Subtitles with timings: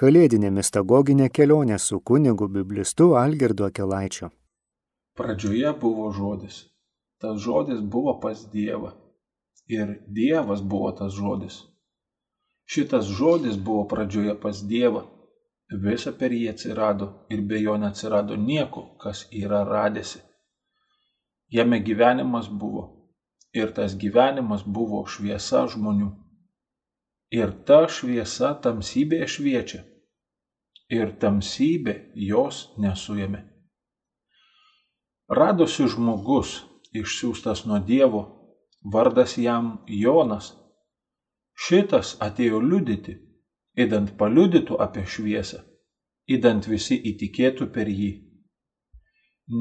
[0.00, 4.28] kalėdinė mistagoginė kelionė su kunigu biblistu Algirdu Akelaičiu.
[5.16, 6.58] Pradžioje buvo žodis.
[7.20, 8.92] Tas žodis buvo pas Dievą.
[9.76, 11.62] Ir Dievas buvo tas žodis.
[12.68, 15.06] Šitas žodis buvo pradžioje pas Dievą.
[15.86, 20.20] Visa per jį atsirado ir be jo neatsirado nieko, kas yra radėsi.
[21.56, 22.84] Jame gyvenimas buvo.
[23.56, 26.12] Ir tas gyvenimas buvo šviesa žmonių
[27.34, 29.82] ir ta šviesa tamsybėje šviečia,
[30.90, 33.42] ir tamsybė jos nesuėmė.
[35.28, 36.60] Radosi žmogus
[36.94, 38.22] išsiųstas nuo Dievo,
[38.92, 40.52] vardas jam Jonas.
[41.56, 43.16] Šitas atėjo liudyti,
[43.74, 45.64] įdant paliudytų apie šviesą,
[46.28, 48.12] įdant visi įtikėtų per jį.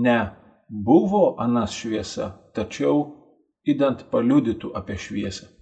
[0.06, 0.20] Ne
[0.70, 3.02] buvo anas šviesa, tačiau
[3.66, 5.55] įdant paliudytų apie šviesą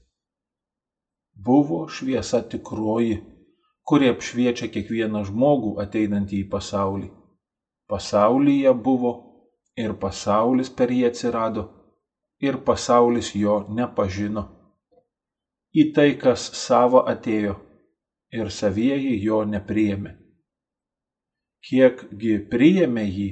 [1.36, 3.20] buvo šviesa tikroji,
[3.84, 7.10] kuri apšviečia kiekvieną žmogų ateinantį į pasaulį.
[7.90, 9.14] Pasaulyje buvo
[9.78, 11.68] ir pasaulis per jį atsirado
[12.40, 14.44] ir pasaulis jo nepažino.
[15.74, 17.56] Į tai, kas savo atėjo
[18.34, 20.14] ir savieji jo nepriėmė.
[21.64, 23.30] Kiekgi priėmė jį,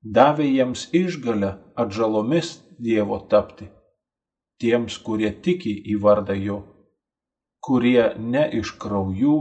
[0.00, 3.66] davė jiems išgalę atžalomis Dievo tapti,
[4.56, 6.60] tiems, kurie tiki į vardą jo
[7.60, 9.36] kurie ne iš kraujų,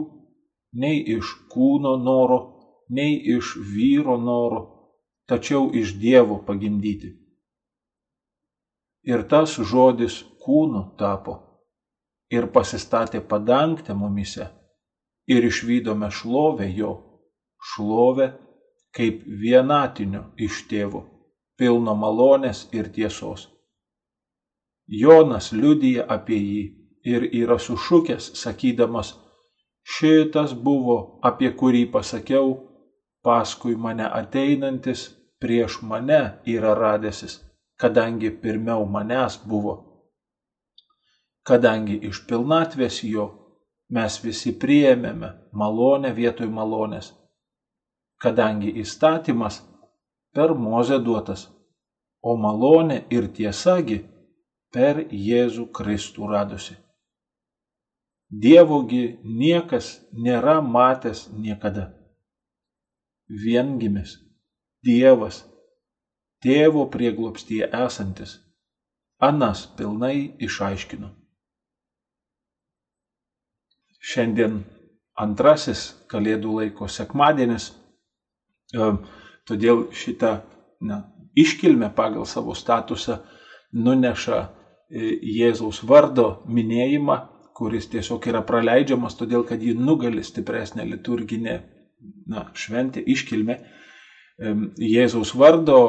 [0.73, 2.39] nei iš kūno noro,
[2.89, 4.61] nei iš vyro noro,
[5.29, 7.13] tačiau iš Dievo pagimdyti.
[9.09, 11.37] Ir tas žodis kūnu tapo
[12.29, 14.49] ir pasistatė padangtę mumise
[15.29, 16.91] ir išvykome šlovę jo,
[17.71, 18.27] šlovę
[18.95, 21.03] kaip vienatinio iš tėvo,
[21.57, 23.47] pilno malonės ir tiesos.
[24.89, 26.63] Jonas liudyja apie jį
[27.03, 29.13] ir yra sušukęs, sakydamas,
[29.83, 32.55] šitas buvo, apie kurį pasakiau,
[33.23, 37.39] paskui mane ateinantis prieš mane yra radęsis,
[37.79, 39.75] kadangi pirmiau manęs buvo.
[41.47, 43.29] Kadangi iš pilnatvės jo
[43.95, 47.13] mes visi priėmėme malonę vietoj malonės,
[48.21, 49.61] kadangi įstatymas
[50.35, 51.47] per mozę duotas,
[52.21, 54.03] o malonė ir tiesagi
[54.73, 56.75] per Jėzų Kristų radosi.
[58.29, 61.89] Dievogi niekas nėra matęs niekada.
[63.29, 64.17] Viengimis,
[64.85, 65.43] Dievas,
[66.41, 68.37] tėvo prieglopstyje esantis,
[69.19, 71.09] Anas pilnai išaiškino.
[73.99, 74.61] Šiandien
[75.19, 77.73] antrasis kalėdų laiko sekmadienis,
[78.71, 78.93] e,
[79.49, 80.31] todėl šitą
[80.79, 81.01] na,
[81.35, 83.19] iškilmę pagal savo statusą
[83.73, 84.49] nuneša e,
[85.41, 87.19] Jėzaus vardo minėjimą
[87.59, 91.59] kuris tiesiog yra praleidžiamas, todėl kad jį nugali stipresnė liturginė
[92.31, 93.59] na, šventė, iškilmė.
[94.79, 95.79] Jėzaus vardo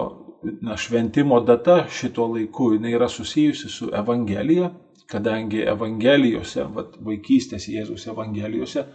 [0.62, 4.72] na, šventimo data šito laiku jinai yra susijusi su Evangelija,
[5.10, 8.86] kadangi Evangelijose, vat, vaikystės Jėzaus Evangelijose,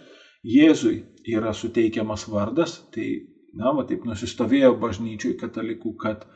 [0.45, 0.99] Jėzui
[1.31, 3.07] yra suteikiamas vardas, tai,
[3.57, 6.27] na, va, taip nusistovėjo bažnyčiui katalikų, kad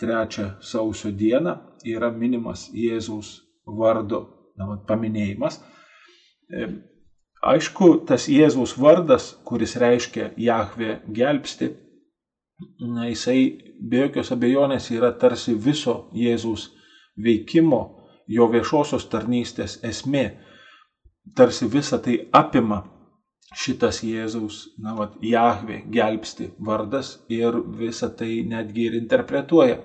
[0.00, 1.54] trečią sausio dieną
[1.88, 4.24] yra minimas Jėzaus vardo
[4.58, 5.60] na, va, paminėjimas.
[7.44, 11.70] Aišku, tas Jėzaus vardas, kuris reiškia Jahve gelbsti,
[12.80, 13.40] na, jisai
[13.80, 16.70] be jokios abejonės yra tarsi viso Jėzaus
[17.20, 17.82] veikimo,
[18.28, 20.24] jo viešosios tarnystės esmė.
[21.36, 22.82] Tarsi visa tai apima
[23.54, 29.82] šitas Jėzaus, na, vat, Jahve gelbsti vardas ir visą tai netgi ir interpretuoja.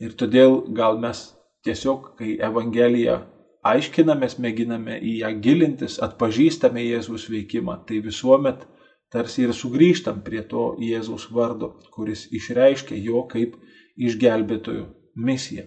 [0.00, 1.26] Ir todėl gal mes
[1.66, 3.20] tiesiog, kai Evangelija
[3.66, 8.66] aiškinamės, mėginame į ją gilintis, atpažįstame Jėzaus veikimą, tai visuomet
[9.12, 13.56] tarsi ir sugrįžtam prie to Jėzaus vardo, kuris išreiškia jo kaip
[13.98, 14.86] išgelbėtojo
[15.16, 15.66] misiją.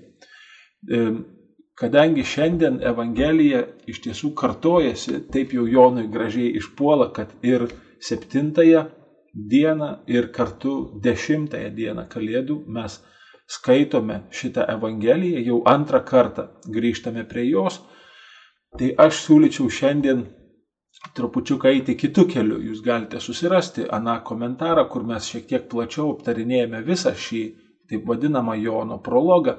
[1.82, 7.66] Kadangi šiandien Evangelija iš tiesų kartojasi, taip jau Jonui gražiai išpuola, kad ir
[8.02, 8.86] septintąją
[9.34, 13.00] dieną ir kartu dešimtąją dieną Kalėdų mes
[13.52, 17.80] skaitome šitą Evangeliją, jau antrą kartą grįžtame prie jos,
[18.80, 20.26] tai aš siūlyčiau šiandien
[21.18, 22.60] trupučiuką eiti kitų kelių.
[22.70, 27.44] Jūs galite susirasti aną komentarą, kur mes šiek tiek plačiau aptarinėjame visą šį
[27.92, 29.58] taip vadinamą Jono prologą.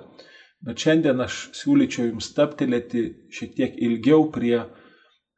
[0.62, 4.62] Bet šiandien aš siūlyčiau jums staptelėti šiek tiek ilgiau prie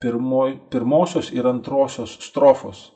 [0.04, 2.90] pirmoj, pirmosios ir antrosios strofos.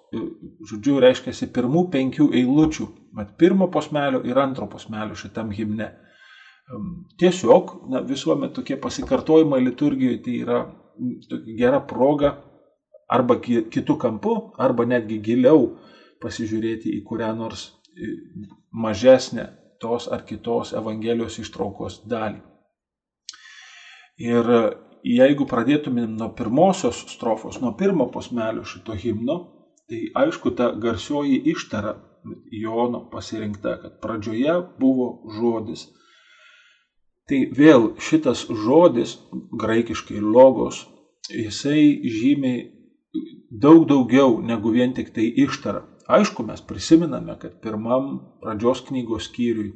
[0.69, 2.86] Žodžiu, reiškia pirmų penkių eilučių
[3.19, 5.88] Mat pirmo posmelio ir antro posmelio šitam himne.
[7.19, 10.59] Tiesiog na, visuomet tokie pasikartojimai liturgijoje tai yra
[11.56, 12.35] gera proga
[13.09, 15.70] arba kitų kampų, arba netgi giliau
[16.20, 17.70] pasižiūrėti į kurią nors
[18.73, 19.47] mažesnę
[19.81, 22.43] tos ar kitos Evangelijos ištraukos dalį.
[24.19, 24.50] Ir
[25.06, 29.38] jeigu pradėtumėm nuo pirmosios strofos, nuo pirmo posmelio šito himno,
[29.88, 31.94] tai aišku, ta garsioji ištara
[32.53, 35.87] Jono pasirinkta, kad pradžioje buvo žodis.
[37.28, 39.19] Tai vėl šitas žodis,
[39.60, 40.86] graikiškai logos,
[41.28, 42.64] jisai žymiai
[43.50, 45.84] daug daugiau negu vien tik tai ištara.
[46.08, 49.75] Aišku, mes prisiminame, kad pirmam pradžios knygos skyriui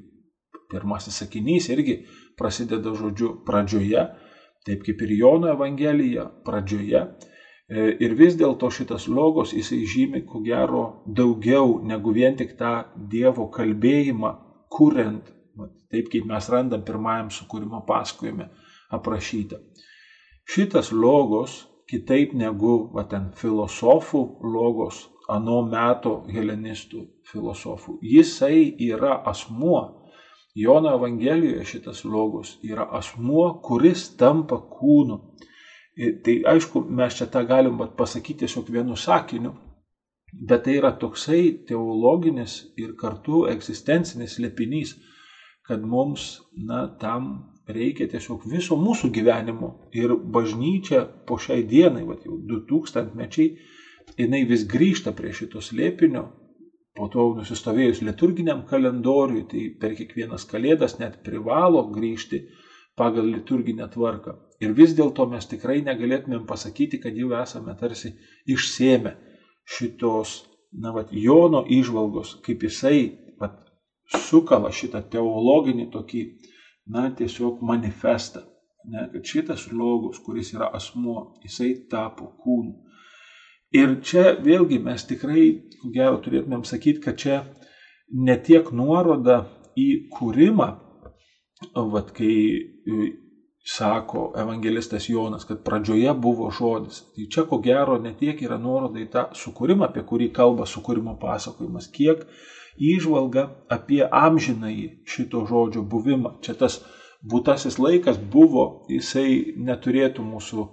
[0.73, 1.99] pirmasis sakinys irgi
[2.41, 4.07] prasideda žodžiu pradžioje,
[4.65, 7.03] taip kaip ir Jono Evangelija pradžioje.
[7.03, 12.73] E, ir vis dėlto šitas logos jisai žymi, ko gero, daugiau negu vien tik tą
[13.13, 14.33] Dievo kalbėjimą,
[14.73, 15.29] kuriant,
[15.93, 18.49] taip kaip mes randam pirmajam sukūrimo pasakojime
[18.97, 19.61] aprašytą.
[20.49, 27.99] Šitas logos, kitaip negu va, ten filosofų logos, ano meto helenistų filosofų.
[28.03, 29.83] Jisai yra asmuo.
[30.55, 35.17] Jono Evangelijoje šitas logos yra asmuo, kuris tampa kūnu.
[35.97, 39.55] Ir tai aišku, mes čia tą galim pasakyti tiesiog vienu sakiniu,
[40.33, 44.95] bet tai yra toksai teologinis ir kartu egzistencinis lepinys,
[45.73, 47.31] kad mums, na, tam
[47.73, 49.71] reikia tiesiog viso mūsų gyvenimo.
[49.97, 53.55] Ir bažnyčia po šiai dienai, va jau 2000 mečiai,
[54.19, 56.27] jinai vis grįžta prie šito slėpinio,
[56.93, 62.43] po to nusistovėjus liturginiam kalendoriui, tai per kiekvienas kalėdas net privalo grįžti
[62.99, 64.37] pagal liturginę tvarką.
[64.61, 68.13] Ir vis dėlto mes tikrai negalėtumėm pasakyti, kad jau esame tarsi
[68.45, 69.17] išsėmę
[69.65, 70.43] šitos,
[70.77, 73.22] na, vat, Jono išvalgos, kaip jisai
[74.19, 76.23] sukala šitą teologinį tokį,
[76.93, 78.45] na, tiesiog manifestą.
[78.93, 82.73] Ne, kad šitas logos, kuris yra asmuo, jisai tapo kūnu.
[83.79, 85.45] Ir čia vėlgi mes tikrai,
[85.81, 87.37] ko gero, turėtumėm sakyti, kad čia
[88.13, 89.45] ne tiek nuoroda
[89.79, 90.69] į kūrimą,
[91.93, 93.13] vat, kai e,
[93.65, 97.05] sako evangelistas Jonas, kad pradžioje buvo žodis.
[97.15, 101.15] Tai čia ko gero ne tiek yra nuoroda į tą sukūrimą, apie kurį kalba sukūrimo
[101.23, 102.27] pasakojimas, kiek
[102.79, 106.39] įžvalga apie amžinąjį šito žodžio buvimą.
[106.45, 106.81] Čia tas
[107.23, 110.67] būtasis laikas buvo, jisai neturėtų mūsų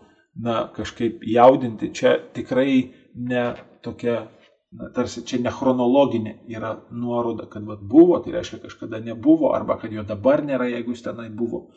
[0.43, 1.91] na, kažkaip jaudinti.
[1.93, 3.43] Čia tikrai ne
[3.85, 4.29] tokia,
[4.71, 9.79] na, tarsi čia ne chronologinė yra nuoroda, kad vat, buvo, tai reiškia kažkada nebuvo, arba
[9.81, 11.69] kad jo dabar nėra, jeigu jis tenai buvo.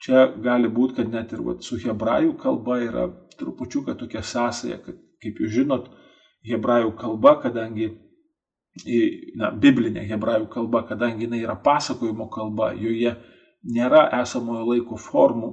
[0.00, 3.08] Čia gali būti, kad net ir vat, su hebrajų kalba yra
[3.40, 5.90] trupučiuką tokia sąsaja, kad, kaip jūs žinot,
[6.48, 7.90] hebrajų kalba, kadangi
[9.36, 13.16] na, biblinė hebrajų kalba, kadangi jinai yra pasakojimo kalba, joje
[13.66, 15.50] nėra esamojo laiko formų,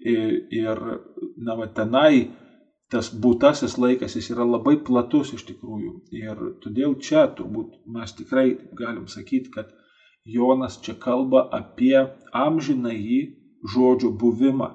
[0.00, 0.80] ir,
[1.36, 2.30] na, va, tenai
[2.90, 5.92] tas būtasis laikas, jis yra labai platus iš tikrųjų.
[6.16, 9.70] Ir todėl čia turbūt mes tikrai galim sakyti, kad
[10.26, 11.96] Jonas čia kalba apie
[12.34, 13.20] amžinąjį
[13.74, 14.72] žodžio buvimą,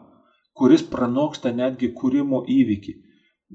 [0.56, 2.96] kuris pranoksta netgi kūrimo įvykį.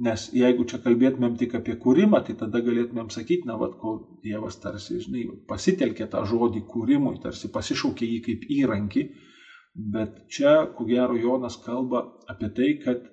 [0.00, 4.56] Nes jeigu čia kalbėtumėm tik apie kūrimą, tai tada galėtumėm sakyti, na, vad, kol Dievas
[4.62, 9.04] tarsi, žinai, pasitelkė tą žodį kūrimui, tarsi pasišaukė jį kaip įrankį,
[9.74, 13.04] Bet čia, ko gero, Jonas kalba apie tai, kad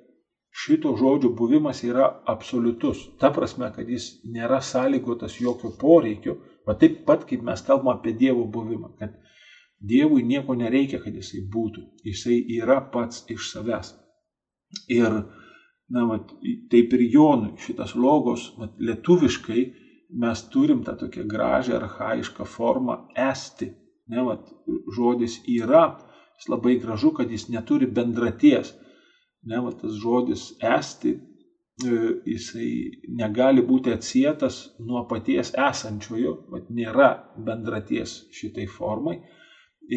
[0.63, 3.03] šito žodžio buvimas yra absoliutus.
[3.21, 8.15] Ta prasme, kad jis nėra sąlygotas jokio poreikio, va taip pat kaip mes kalbame apie
[8.17, 9.13] Dievo buvimą, kad
[9.77, 11.83] Dievui nieko nereikia, kad jisai būtų.
[12.09, 13.93] Jisai yra pats iš savęs.
[14.89, 15.19] Ir,
[15.93, 16.19] na, va,
[16.71, 19.63] taip ir Jonui šitas logos, va, lietuviškai
[20.23, 23.71] mes turim tą tokią gražią, arhaišką formą esti.
[24.07, 24.37] Ne, va,
[24.95, 25.85] žodis yra,
[26.37, 28.73] Jis labai gražu, kad jis neturi bendraties.
[29.49, 30.43] Ne, va, tas žodis
[30.77, 31.13] esti,
[31.87, 31.95] e,
[32.33, 32.69] jisai
[33.21, 37.09] negali būti atsietas nuo paties esančiojo, va, nėra
[37.49, 39.17] bendraties šitai formai.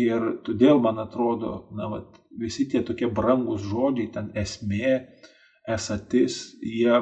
[0.01, 2.01] Ir todėl, man atrodo, na, va,
[2.41, 4.95] visi tie tokie brangus žodžiai, ten esmė,
[5.69, 6.93] esatis, jie,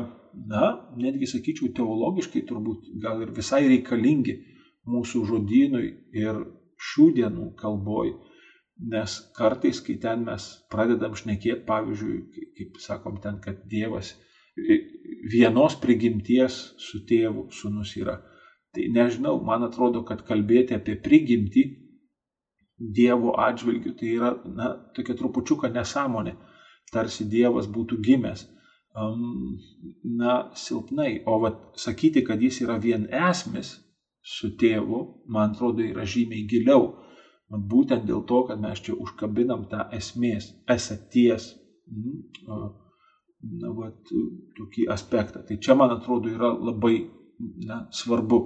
[0.48, 4.38] na, netgi sakyčiau, teologiškai turbūt gal ir visai reikalingi
[4.88, 6.42] mūsų žodynui ir
[6.90, 8.14] šių dienų kalboj.
[8.92, 12.18] Nes kartais, kai ten mes pradedam šnekėti, pavyzdžiui,
[12.58, 14.14] kaip sakom ten, kad Dievas
[15.32, 18.18] vienos prigimties su tėvu sunus yra.
[18.74, 21.66] Tai nežinau, man atrodo, kad kalbėti apie prigimtį
[22.78, 26.36] Dievo atžvilgių tai yra, na, tokia trupučiuka nesąmonė.
[26.92, 28.47] Tarsi Dievas būtų gimęs.
[30.18, 31.23] Na, silpnai.
[31.28, 33.76] O vat, sakyti, kad jis yra vien esmis
[34.25, 36.88] su tėvu, man atrodo, yra žymiai giliau
[37.49, 41.54] Būtent dėl to, kad mes čia užkabinam tą esmės, esaties,
[42.45, 44.12] na, vat,
[44.59, 45.40] tokį aspektą.
[45.49, 47.09] Tai čia, man atrodo, yra labai
[47.64, 48.40] na, svarbu,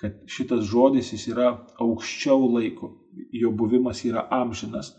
[0.00, 2.90] kad šitas žodis jis yra aukščiau laiko,
[3.30, 4.96] jo buvimas yra amžinas.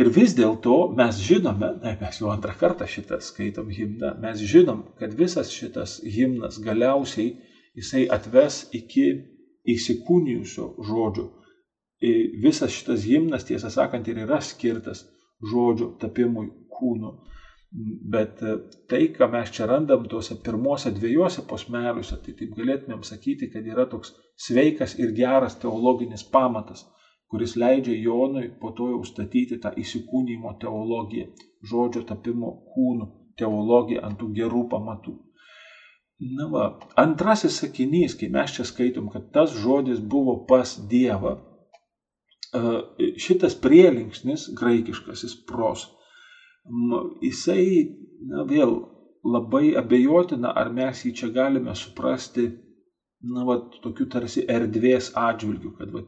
[0.00, 4.86] Ir vis dėlto mes žinome, na, mes jau antrą kartą šitą skaitom himną, mes žinom,
[4.96, 7.34] kad visas šitas himnas galiausiai
[7.76, 9.10] jisai atves iki
[9.68, 11.28] įsikūnijusio žodžio.
[12.42, 15.04] Visas šitas himnas, tiesą sakant, ir yra skirtas
[15.52, 17.12] žodžio tapimui kūnu.
[18.12, 18.56] Bet e,
[18.90, 23.86] tai, ką mes čia randam tuose pirmose dviejose posmeliuose, tai taip galėtumėm sakyti, kad yra
[23.88, 24.12] toks
[24.46, 26.84] sveikas ir geras teologinis pamatas,
[27.32, 31.30] kuris leidžia Jonui po to jau statyti tą įsikūnymo teologiją,
[31.70, 33.08] žodžio tapimo kūnų
[33.40, 35.14] teologiją ant tų gerų pamatų.
[36.36, 36.66] Na va,
[37.00, 41.32] antrasis sakinys, kai mes čia skaitom, kad tas žodis buvo pas Dievą,
[42.54, 42.62] e,
[43.24, 45.88] šitas prielinksnis graikiškasis pros
[47.22, 47.90] jisai,
[48.28, 48.76] na vėl,
[49.24, 52.48] labai abejotina, ar mes jį čia galime suprasti,
[53.22, 56.02] na, va, tokiu tarsi erdvės atžvilgiu, kad, va,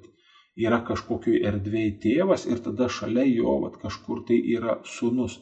[0.57, 5.41] yra kažkokioj erdvėje tėvas ir tada šalia jo, va, kažkur tai yra sunus.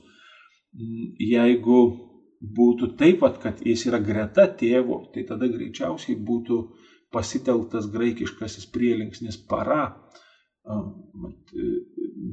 [1.21, 1.81] Jeigu
[2.59, 6.63] būtų taip, va, kad jis yra greta tėvo, tai tada greičiausiai būtų
[7.13, 9.85] pasitelktas graikiškasis prielinksnis para,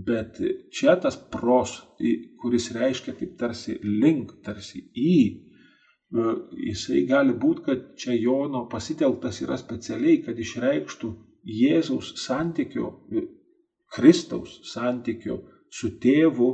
[0.10, 0.38] Bet
[0.78, 1.72] čia tas pros,
[2.42, 5.16] kuris reiškia taip tarsi link, tarsi į,
[6.68, 11.10] jisai gali būti, kad čia Jono pasitelktas yra specialiai, kad išreikštų
[11.46, 12.92] Jėzaus santykio,
[13.90, 15.40] Kristaus santykio
[15.74, 16.50] su tėvu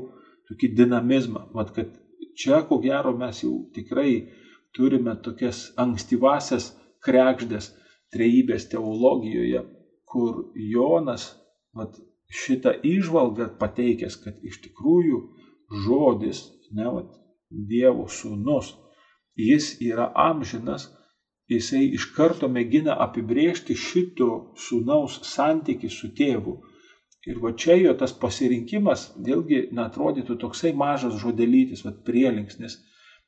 [0.50, 1.48] tokį dinamizmą.
[1.56, 1.94] Vat kad
[2.38, 4.28] čia, ko gero, mes jau tikrai
[4.76, 6.72] turime tokias ankstyvasias
[7.06, 7.72] krekždės
[8.14, 9.64] trejybės teologijoje,
[10.06, 11.32] kur Jonas
[11.76, 11.98] vat,
[12.32, 15.22] šitą išvalgą pateikęs, kad iš tikrųjų
[15.86, 17.12] žodis, ne, vat,
[17.70, 18.72] Dievo sūnus,
[19.38, 20.88] jis yra amžinas,
[21.52, 24.30] jisai iš karto mėgina apibriežti šito
[24.68, 26.58] sūnaus santyki su tėvu.
[27.26, 32.78] Ir va čia jo tas pasirinkimas, vėlgi, netrodytų toksai mažas žodelytis, va prielinksnis,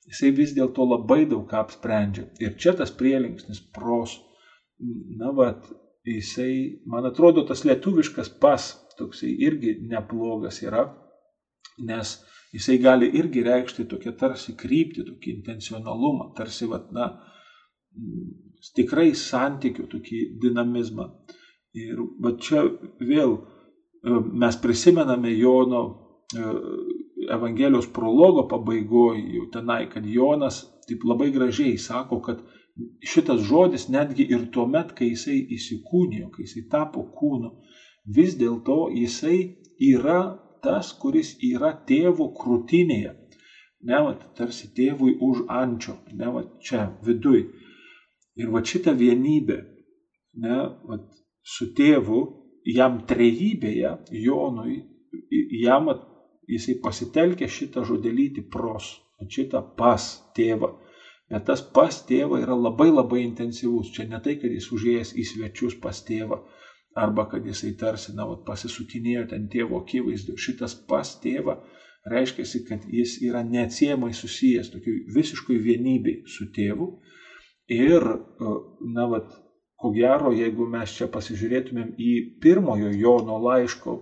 [0.06, 2.28] jisai vis dėlto labai daug ką apsprendžia.
[2.42, 4.20] Ir čia tas prielinksnis pros,
[5.18, 5.50] na, va,
[6.06, 6.52] jisai,
[6.86, 10.86] man atrodo, tas lietuviškas pas toksai irgi neblogas yra,
[11.90, 12.14] nes
[12.54, 17.10] jisai gali irgi reikšti tokią tarsi kryptį, tokį intencionalumą, tarsi, vat, na,
[18.78, 21.08] tikrai santykių, tokį dinamizmą.
[21.78, 22.64] Ir va čia
[23.00, 26.54] vėl e, mes prisimename Jono e,
[27.34, 32.42] Evangelijos prologo pabaigoje, jau tenai, kad Jonas taip labai gražiai sako, kad
[33.04, 37.52] šitas žodis netgi ir tuo met, kai jisai įsikūnijo, kai jisai tapo kūnu,
[38.18, 39.38] vis dėlto jisai
[39.90, 40.20] yra
[40.64, 43.14] tas, kuris yra tėvo krūtinėje.
[43.88, 47.44] Ne, va, tarsi tėvui už ančio, ne, va, čia viduj.
[48.38, 49.58] Ir va šita vienybė,
[50.44, 50.58] ne,
[50.90, 51.00] va,
[51.42, 52.20] su tėvu,
[52.68, 54.82] jam trejybėje, Jonui,
[55.62, 55.90] jam
[56.48, 58.92] jisai pasitelkė šitą žodelytį pros,
[59.32, 60.06] šitą pas
[60.38, 60.74] tėvą.
[61.28, 63.92] Bet tas pas tėvą yra labai labai intensyvus.
[63.96, 66.38] Čia ne tai, kad jis užėjęs į svečius pas tėvą,
[66.96, 70.38] arba kad jisai tarsi, na, vat, pasisukinėjo ten tėvo akivaizdu.
[70.40, 71.58] Šitas pas tėvą
[72.08, 76.94] reiškia, kad jis yra neatsiemai susijęs tokiu visiškai vienybei su tėvu.
[77.74, 78.54] Ir, e,
[78.96, 79.34] na, vat,
[79.78, 83.98] ko gero, jeigu mes čia pasižiūrėtumėm į pirmojo Jono laiško,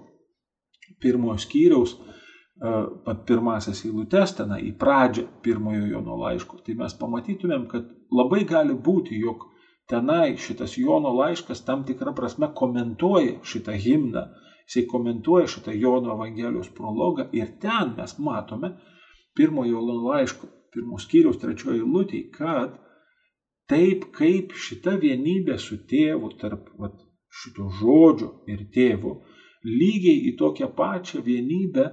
[1.04, 1.98] pirmojo skyriaus,
[2.56, 8.78] pat pirmasis eilutes, tenai į pradžią pirmojo Jono laiško, tai mes pamatytumėm, kad labai gali
[8.88, 9.44] būti, jog
[9.92, 14.24] tenai šitas Jono laiškas tam tikrą prasme komentuoja šitą himną,
[14.66, 18.72] jisai komentuoja šitą Jono Evangelijos prologą ir ten mes matome
[19.36, 22.80] pirmojo Jono laiško, pirmos skyriaus trečioji lūtė, kad
[23.72, 26.98] taip kaip šita vienybė su tėvu, tarp vat,
[27.42, 29.20] šito žodžio ir tėvo,
[29.66, 31.88] lygiai į tokią pačią vienybę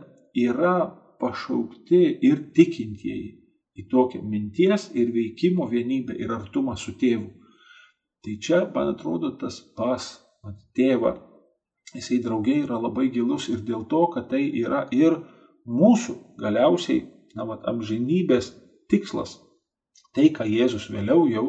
[0.46, 0.76] yra
[1.22, 3.30] pašaukti ir tikintieji
[3.78, 7.30] į tokią minties ir veikimo vienybę ir artumą su tėvu.
[8.22, 10.08] Tai čia, man atrodo, tas pas
[10.44, 11.14] mat, tėvą,
[11.94, 15.18] jisai draugiai yra labai gilus ir dėl to, kad tai yra ir
[15.66, 17.02] mūsų galiausiai,
[17.34, 18.52] na, mat, amžinybės
[18.92, 19.38] tikslas.
[20.12, 21.46] Tai, ką Jėzus vėliau jau,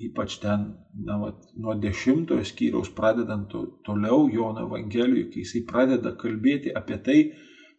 [0.00, 0.66] ypač ten,
[1.06, 6.98] na, vat, nuo dešimtojo skyriaus pradedant to, toliau Jono Evangelijoje, kai jisai pradeda kalbėti apie
[7.04, 7.18] tai,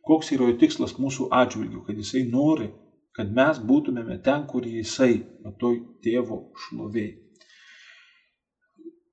[0.05, 2.69] koks yra jo tikslas mūsų atžvilgiu, kad jisai nori,
[3.15, 5.24] kad mes būtumėme ten, kur jisai,
[5.59, 7.13] toj tėvo šloviai.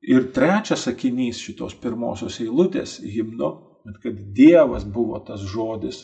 [0.02, 3.52] Ir trečias sakinys šitos pirmosios eilutės himno,
[4.02, 6.02] kad Dievas buvo tas žodis.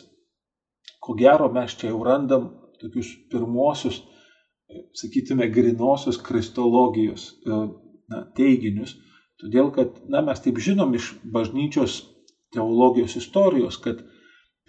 [1.03, 2.47] Ko gero mes čia jau randam
[2.79, 3.99] tokius pirmosius,
[4.93, 8.95] sakytume, grinosios kristologijos na, teiginius,
[9.41, 12.01] todėl kad na, mes taip žinom iš bažnyčios
[12.53, 14.01] teologijos istorijos, kad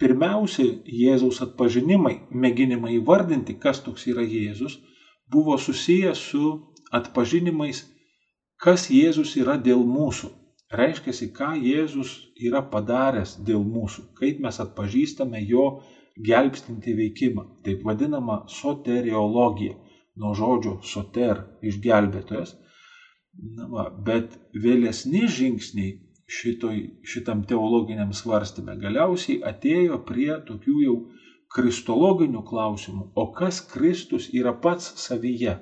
[0.01, 4.79] pirmiausia Jėzaus atpažinimai, mėginimai įvardinti, kas toks yra Jėzus,
[5.31, 6.45] buvo susijęs su
[6.91, 7.85] atpažinimais,
[8.61, 10.31] kas Jėzus yra dėl mūsų.
[10.71, 15.65] Reiškia, ką Jėzus yra padaręs dėl mūsų, kaip mes atpažįstame jo
[16.15, 17.43] gelbstinti veikimą.
[17.65, 19.75] Taip vadinama soteriologija,
[20.19, 22.55] nuo žodžio soter, išgelbėtojas.
[23.55, 25.95] Na, va, bet vėlesni žingsniai
[26.31, 30.95] šitoj, šitam teologiniam svarstymė galiausiai atėjo prie tokių jau
[31.51, 33.11] kristologinių klausimų.
[33.15, 35.57] O kas Kristus yra pats savyje?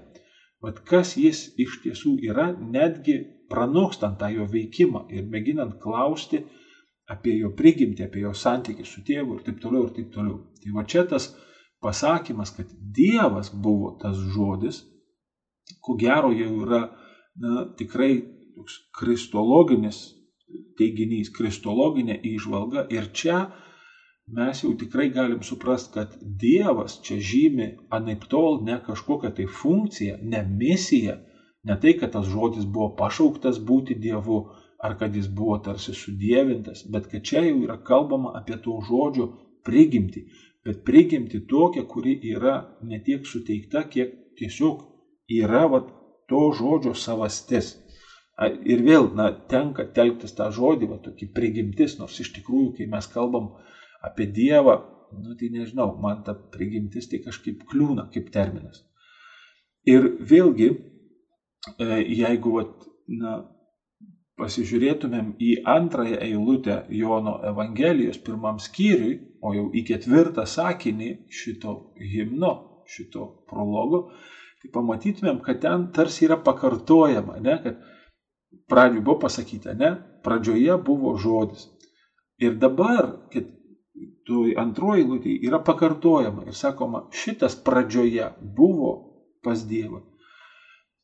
[0.62, 6.44] Vat kas jis iš tiesų yra, netgi pranokstant tą jo veikimą ir mėginant klausti
[7.10, 10.41] apie jo prigimtį, apie jo santykį su tėvu ir taip toliau ir taip toliau.
[10.62, 11.32] Tai va čia tas
[11.82, 14.84] pasakymas, kad Dievas buvo tas žodis,
[15.84, 16.82] ko gero jau yra
[17.40, 18.14] na, tikrai
[18.56, 20.02] toks kristologinis
[20.80, 22.86] teiginys, kristologinė įžvalga.
[22.96, 23.40] Ir čia
[24.36, 30.20] mes jau tikrai galim suprast, kad Dievas čia žymi anaip tol ne kažkokią tai funkciją,
[30.22, 31.20] ne misiją,
[31.68, 34.42] ne tai, kad tas žodis buvo pašauktas būti Dievu,
[34.84, 39.32] ar kad jis buvo tarsi sudėvintas, bet kad čia jau yra kalbama apie to žodžio
[39.68, 40.24] prigimtį,
[40.66, 44.84] bet prigimti tokią, kuri yra ne tiek suteikta, kiek tiesiog
[45.39, 45.92] yra vat,
[46.30, 47.74] to žodžio savastis.
[48.39, 53.08] Ir vėl, na, tenka telktis tą žodį, va, tokį prigimtis, nors iš tikrųjų, kai mes
[53.12, 53.50] kalbam
[54.06, 54.78] apie Dievą,
[55.18, 58.86] nu, tai nežinau, man ta prigimtis tai kažkaip kliūna kaip terminas.
[59.89, 60.70] Ir vėlgi,
[61.75, 61.89] e,
[62.22, 62.63] jeigu, va,
[63.20, 63.34] na,
[64.39, 72.53] pasižiūrėtumėm į antrąją eilutę Jono Evangelijos pirmam skyriui, o jau į ketvirtą sakinį šito himno,
[72.89, 74.05] šito prologo,
[74.62, 77.84] tai pamatytumėm, kad ten tarsi yra pakartojama, ne, kad
[78.72, 79.93] pradžioj buvo pasakyta, ne,
[80.25, 81.67] pradžioje buvo žodis.
[82.39, 83.47] Ir dabar, kad
[84.62, 88.93] antroji lūtė yra pakartojama ir sakoma, šitas pradžioje buvo
[89.43, 90.04] pas Dievą.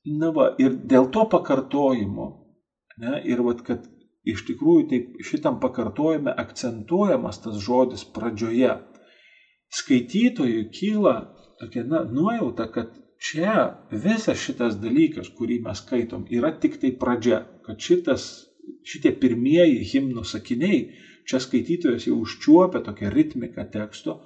[0.05, 2.44] Na va, ir dėl to pakartojimo,
[3.01, 3.85] ne, ir va, kad
[4.25, 8.73] iš tikrųjų taip šitam pakartojime akcentuojamas tas žodis pradžioje,
[9.75, 11.15] skaitytojui kyla
[11.59, 17.41] tokia na, nuojauta, kad čia visas šitas dalykas, kurį mes skaitom, yra tik tai pradžia,
[17.65, 18.27] kad šitas,
[18.85, 20.85] šitie pirmieji himnų sakiniai,
[21.25, 24.19] čia skaitytojas jau užčiuopia tokią ritmiką teksto,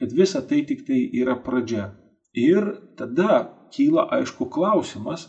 [0.00, 1.90] kad visa tai tik tai yra pradžia.
[2.36, 5.26] Ir tada kyla aišku klausimas,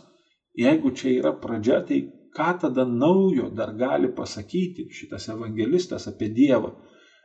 [0.56, 2.02] jeigu čia yra pradžia, tai
[2.38, 6.70] ką tada naujo dar gali pasakyti šitas evangelistas apie Dievą?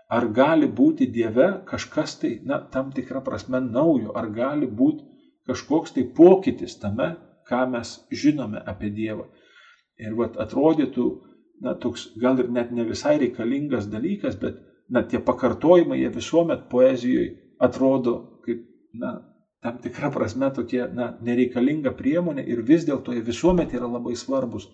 [0.10, 5.06] Ar gali būti Dieve kažkas tai, na, tam tikrą prasme naujo, ar gali būti
[5.48, 7.14] kažkoks tai pokytis tame,
[7.50, 9.28] ką mes žinome apie Dievą.
[10.00, 11.08] Ir vat atrodytų,
[11.64, 16.68] na, toks gal ir net ne visai reikalingas dalykas, bet, na, tie pakartojimai, jie visuomet
[16.72, 19.14] poezijoje atrodo kaip, na,
[19.64, 24.68] tam tikra prasme tokie, na, nereikalinga priemonė ir vis dėlto jie visuomet yra labai svarbus,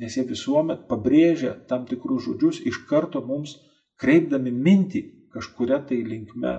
[0.00, 3.56] nes jie visuomet pabrėžia tam tikrus žodžius iš karto mums
[4.00, 5.02] kreipdami mintį
[5.32, 6.54] kažkuria tai linkme,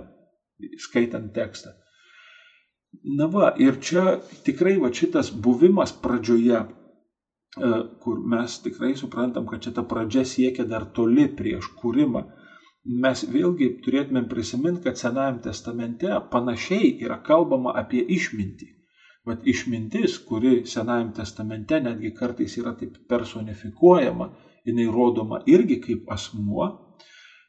[0.82, 1.74] skaitant tekstą.
[3.18, 7.72] Na va, ir čia tikrai va šitas buvimas pradžioje, e,
[8.04, 12.24] kur mes tikrai suprantam, kad čia ta pradžia siekia dar toli prieš kūrimą,
[13.04, 18.70] mes vėlgi turėtumėm prisiminti, kad Senajame testamente panašiai yra kalbama apie išmintį.
[19.26, 24.28] Vat išmintis, kuri Senajame testamente netgi kartais yra taip personifikuojama,
[24.68, 26.68] jinai rodoma irgi kaip asmuo,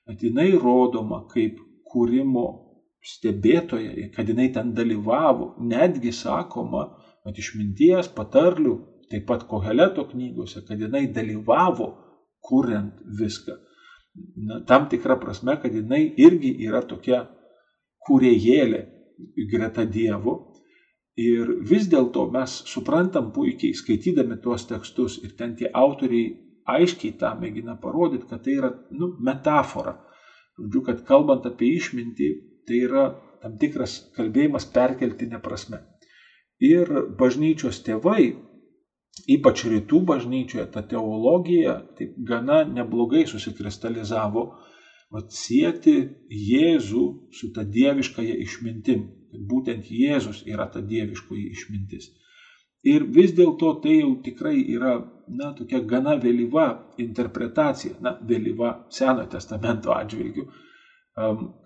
[0.07, 1.59] bet jinai rodoma kaip
[1.91, 2.47] kūrimo
[3.05, 6.87] stebėtoja, kad jinai ten dalyvavo, netgi sakoma,
[7.25, 8.77] kad išminties patarlių,
[9.11, 11.91] taip pat Koheleto knygose, kad jinai dalyvavo
[12.45, 13.59] kuriant viską.
[14.47, 17.25] Na, tam tikra prasme, kad jinai irgi yra tokia
[18.07, 18.85] kūrėjėlė
[19.51, 20.54] greta Dievo.
[21.20, 26.33] Ir vis dėlto mes suprantam puikiai, skaitydami tuos tekstus ir ten tie autoriai
[26.66, 30.00] aiškiai tą mėgina parodyti, kad tai yra nu, metafora.
[30.59, 32.31] Žodžiu, kad kalbant apie išmintį,
[32.64, 33.05] Tai yra
[33.42, 35.83] tam tikras kalbėjimas perkeltinė prasme.
[36.64, 36.88] Ir
[37.20, 38.33] bažnyčios tėvai,
[39.35, 44.46] ypač rytų bažnyčioje, ta teologija taip gana neblogai susikristalizavo,
[45.14, 45.96] atsieti
[46.33, 47.05] Jėzų
[47.38, 49.05] su ta dieviškąja išmintim.
[49.51, 52.11] Būtent Jėzus yra ta dieviškoji išmintis.
[52.85, 56.66] Ir vis dėlto tai jau tikrai yra, na, tokia gana vėlyva
[57.01, 60.44] interpretacija, na, vėlyva Senojo testamento atžvilgių,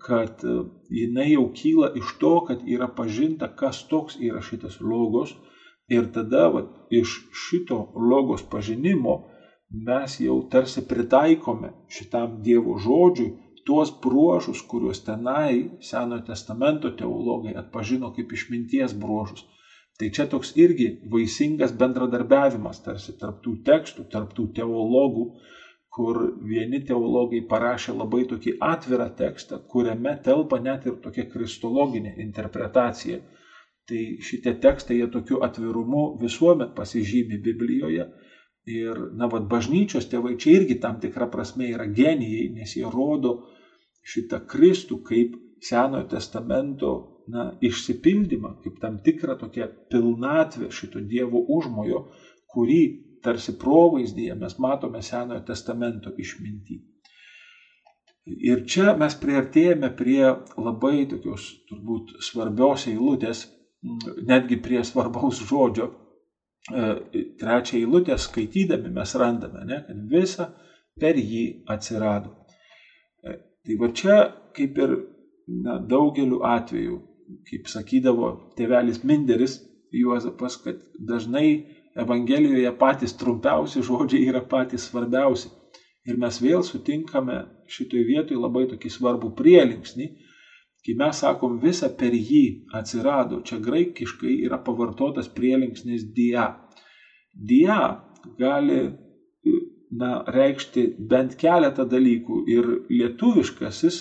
[0.05, 0.55] kad e,
[0.93, 5.33] jinai jau kyla iš to, kad yra pažinta, kas toks yra šitas logos
[5.89, 9.23] ir tada va, iš šito logos pažinimo
[9.87, 13.33] mes jau tarsi pritaikome šitam Dievo žodžiui
[13.67, 19.45] tuos bruožus, kuriuos tenai Senojo testamento teologai atpažino kaip išminties bruožus.
[19.99, 25.25] Tai čia toks irgi vaisingas bendradarbiavimas tarsi tarptų tekstų, tarptų teologų,
[25.91, 26.19] kur
[26.51, 33.19] vieni teologai parašė labai tokį atvirą tekstą, kuriame telpa net ir tokia kristologinė interpretacija.
[33.89, 38.05] Tai šitie tekstai jie tokiu atvirumu visuomet pasižymi Biblijoje.
[38.67, 43.39] Ir, na, vad, bažnyčios tėvai čia irgi tam tikra prasme yra genijai, nes jie rodo
[44.05, 46.91] šitą Kristų kaip Senojo testamento,
[47.29, 52.05] na, išsipildymą, kaip tam tikrą tokią pilnatvę šito Dievo užmojo,
[52.49, 52.81] kurį
[53.23, 56.79] tarsi provaizdyje mes matome Senojo testamento išmintį.
[58.49, 60.21] Ir čia mes priartėjame prie
[60.57, 63.47] labai tokios turbūt svarbios eilutės,
[64.29, 65.89] netgi prie svarbaus žodžio.
[66.67, 66.87] E,
[67.39, 70.49] trečią eilutę skaitydami mes randame, ne, kad visa
[70.99, 71.43] per jį
[71.73, 72.33] atsirado.
[73.23, 74.17] E, tai va čia
[74.55, 74.95] kaip ir
[75.63, 76.99] na, daugeliu atveju,
[77.49, 79.59] kaip sakydavo tėvelis Minderis
[79.95, 81.47] Juozapas, kad dažnai
[81.99, 85.49] Evangelijoje patys trumpiausi žodžiai yra patys svarbiausi.
[86.05, 90.11] Ir mes vėl sutinkame šitoj vietoj labai tokį svarbų prielinksnį,
[90.85, 92.43] kai mes sakom visą per jį
[92.79, 96.45] atsirado, čia graikiškai yra pavartotas prielinksnis dia.
[97.33, 97.79] Dia
[98.39, 98.79] gali
[99.99, 103.99] na, reikšti bent keletą dalykų ir lietuviškasis,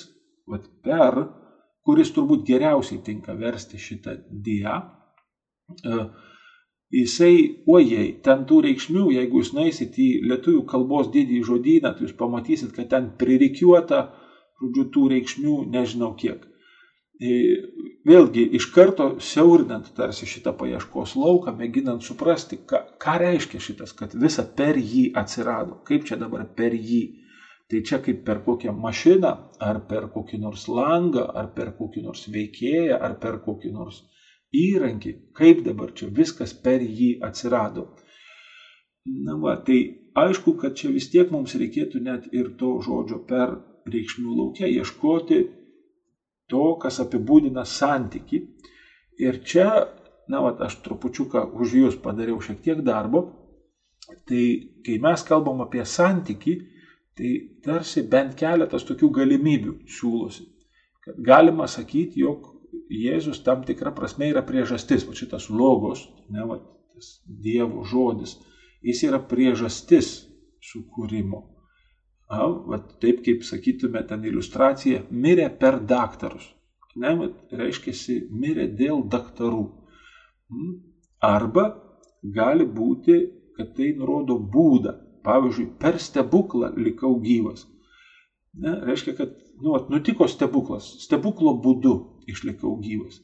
[0.49, 1.23] vat, per,
[1.87, 4.81] kuris turbūt geriausiai tinka versti šitą dia,
[5.85, 6.09] uh,
[6.89, 12.15] Jisai, ojei, ten tų reikšmių, jeigu jūs nueisit į lietuvių kalbos didįjį žodyną, tai jūs
[12.17, 14.07] pamatysit, kad ten pririkiuota,
[14.63, 16.47] žodžiu, tų reikšmių nežinau kiek.
[17.19, 17.31] E,
[18.07, 24.15] vėlgi, iš karto siaurinant tarsi šitą paieškos lauką, mėginant suprasti, ką, ką reiškia šitas, kad
[24.15, 27.03] visa per jį atsirado, kaip čia dabar per jį.
[27.69, 32.23] Tai čia kaip per kokią mašiną, ar per kokį nors langą, ar per kokį nors
[32.33, 33.99] veikėją, ar per kokį nors
[34.57, 37.91] įrankį, kaip dabar čia viskas per jį atsirado.
[39.27, 39.83] Na va, tai
[40.17, 43.59] aišku, kad čia vis tiek mums reikėtų net ir to žodžio per
[43.91, 45.43] reikšmių laukia ieškoti
[46.51, 48.43] to, kas apibūdina santyki.
[49.19, 49.69] Ir čia,
[50.31, 53.27] na, va, aš trupučiuką už jūs padariau šiek tiek darbo.
[54.29, 54.45] Tai
[54.85, 56.57] kai mes kalbam apie santyki,
[57.19, 57.33] tai
[57.65, 60.47] tarsi bent keletas tokių galimybių siūlosi.
[61.05, 62.55] Kad galima sakyti, jog
[62.89, 66.57] Jėzus tam tikra prasme yra priežastis, va šitas logos, ne, va,
[66.95, 68.39] tas Dievo žodis,
[68.85, 70.13] jis yra priežastis
[70.65, 71.43] sukūrimo.
[72.29, 76.51] A, va, taip kaip sakytume ten iliustracija, mirė per daktarus.
[77.01, 77.29] Ne, va,
[77.61, 77.95] reiškia,
[78.43, 79.65] mirė dėl daktarų.
[80.53, 80.75] Hmm?
[81.25, 81.65] Arba
[82.23, 83.19] gali būti,
[83.57, 84.95] kad tai nurodo būdą.
[85.29, 87.65] Pavyzdžiui, per stebuklą likau gyvas.
[88.59, 91.95] Ne, reiškia, kad nu, nutiko stebuklas, stebuklo būdu
[92.31, 93.19] išlikau gyvas.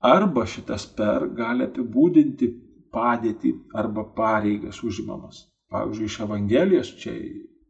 [0.00, 2.48] Arba šitas per gali apibūdinti
[2.94, 5.44] padėtį arba pareigas užimamas.
[5.70, 7.14] Pavyzdžiui, iš Evangelijos čia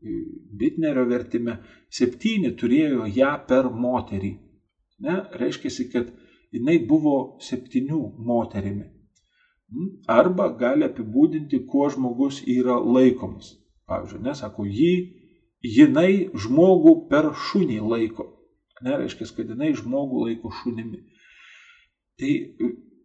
[0.00, 1.58] Bitnerio vertime
[1.92, 4.32] septyni turėjo ją per moterį.
[5.04, 6.10] Ne, reiškia, kad
[6.56, 8.86] jinai buvo septynių moterimi.
[9.70, 9.90] Hmm?
[10.10, 13.54] Arba gali apibūdinti, kuo žmogus yra laikomas.
[13.90, 14.92] Pavyzdžiui, nesako, jį,
[15.76, 18.26] jinai žmogų per šunį laiko.
[18.80, 21.04] Ne, reiškia, kad jinai žmogų laiko šunimi.
[22.20, 22.32] Tai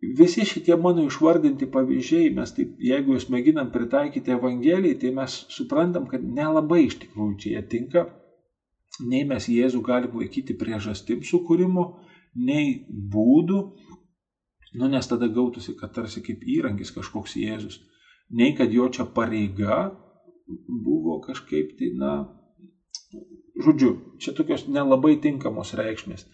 [0.01, 6.07] visi šitie mano išvardinti pavyzdžiai, mes taip, jeigu jūs mėginam pritaikyti Evangelijai, tai mes suprantam,
[6.11, 8.05] kad nelabai iš tikrųjų čia jie tinka.
[9.05, 11.85] Nei mes Jėzų galim laikyti priežastim sukūrimo,
[12.35, 13.59] nei būdų,
[14.79, 17.81] nu nes tada gautųsi, kad tarsi kaip įrankis kažkoks Jėzus.
[18.31, 19.91] Nei kad jo čia pareiga
[20.67, 22.13] buvo kažkaip tai, na,
[23.55, 26.25] Žodžiu, čia tokios nelabai tinkamos reikšmės.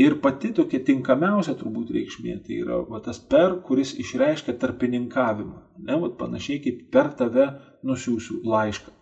[0.00, 5.58] Ir pati tokia tinkamiausia turbūt reikšmė tai yra va, tas per, kuris išreiškia tarpininkavimą.
[5.88, 7.48] Ne, va, panašiai kaip per tave
[7.88, 8.94] nusiųsiu laišką.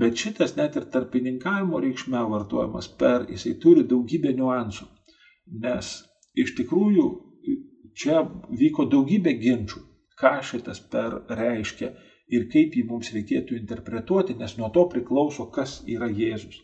[0.00, 4.88] Bet šitas net ir tarpininkavimo reikšme vartojamas per, jisai turi daugybę niuansų.
[5.66, 5.92] Nes
[6.44, 7.06] iš tikrųjų
[8.02, 8.22] čia
[8.62, 9.84] vyko daugybė ginčių,
[10.18, 11.92] ką šitas per reiškia
[12.32, 16.62] ir kaip jį mums reikėtų interpretuoti, nes nuo to priklauso, kas yra Jėzus.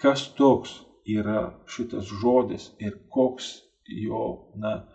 [0.00, 3.50] Kas toks yra šitas žodis ir koks
[3.86, 4.86] jo na,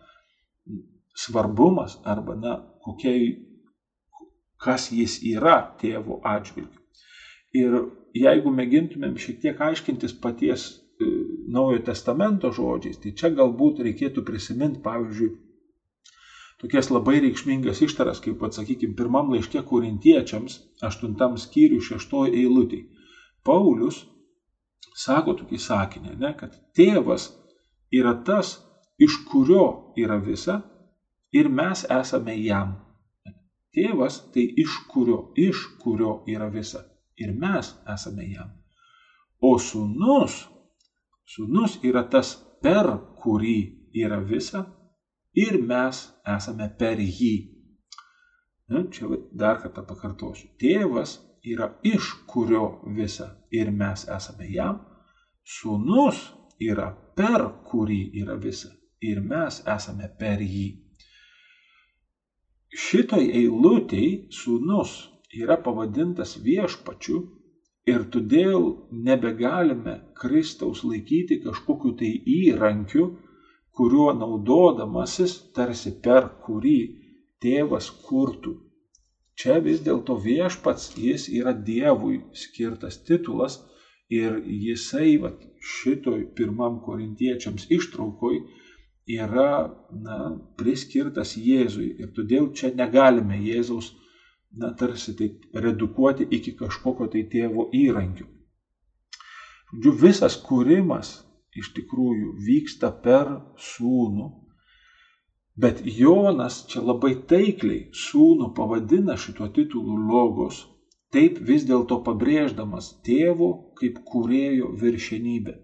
[1.17, 3.36] svarbumas arba na, kokiai,
[4.60, 6.80] kas jis yra tėvo atžvilgiu.
[7.56, 7.76] Ir
[8.17, 11.10] jeigu mėgintumėm šiek tiek aiškintis paties e,
[11.50, 15.30] Naujojo testamento žodžiais, tai čia galbūt reikėtų prisiminti, pavyzdžiui,
[16.62, 22.84] tokias labai reikšmingas ištaras, kaip, atsakykime, pirmam laiške korintiečiams, aštuntam skyriui, šeštoji eilutė.
[23.48, 24.04] Paulius
[24.95, 27.29] sako tokį sakinį, ne, kad tėvas
[27.95, 28.57] yra tas,
[28.99, 30.59] iš kurio yra visa
[31.31, 32.75] ir mes esame jam.
[33.75, 36.83] Tėvas tai iš kurio, iš kurio yra visa
[37.17, 38.49] ir mes esame jam.
[39.39, 40.41] O sūnus,
[41.29, 42.89] sūnus yra tas, per
[43.21, 43.59] kurį
[43.95, 44.65] yra visa
[45.37, 47.35] ir mes esame per jį.
[48.69, 50.51] Na, čia dar kartą pakartosiu.
[50.61, 54.79] Tėvas yra iš kurio visa ir mes esame jam.
[55.45, 56.19] Sūnus
[56.59, 58.69] yra per kurį yra visa
[59.01, 60.67] ir mes esame per jį.
[62.69, 64.09] Šitoj eilutėj
[64.39, 64.91] sūnus
[65.41, 67.21] yra pavadintas viešpačiu
[67.89, 68.67] ir todėl
[69.07, 73.07] nebegalime Kristaus laikyti kažkokiu tai įrankiu,
[73.73, 76.79] kuriuo naudodamasis tarsi per kurį
[77.41, 78.53] tėvas kurtų.
[79.39, 83.62] Čia vis dėlto viešpats jis yra Dievui skirtas titulas
[84.12, 85.32] ir jisai va,
[85.75, 88.41] šitoj pirmam korintiečiams ištraukoj
[89.10, 89.52] yra
[90.06, 90.17] na,
[90.60, 93.93] priskirtas Jėzui ir todėl čia negalime Jėzaus
[94.60, 98.28] na, tarsi taip redukuoti iki kažkokio tai tėvo įrankių.
[99.69, 101.13] Žodžiu, visas kūrimas
[101.58, 103.36] iš tikrųjų vyksta per
[103.71, 104.30] sūnų,
[105.63, 110.62] bet Jonas čia labai taikliai sūnų pavadina šituo titulu logos,
[111.13, 115.58] taip vis dėlto pabrėždamas tėvo kaip kūrėjo viršenybę.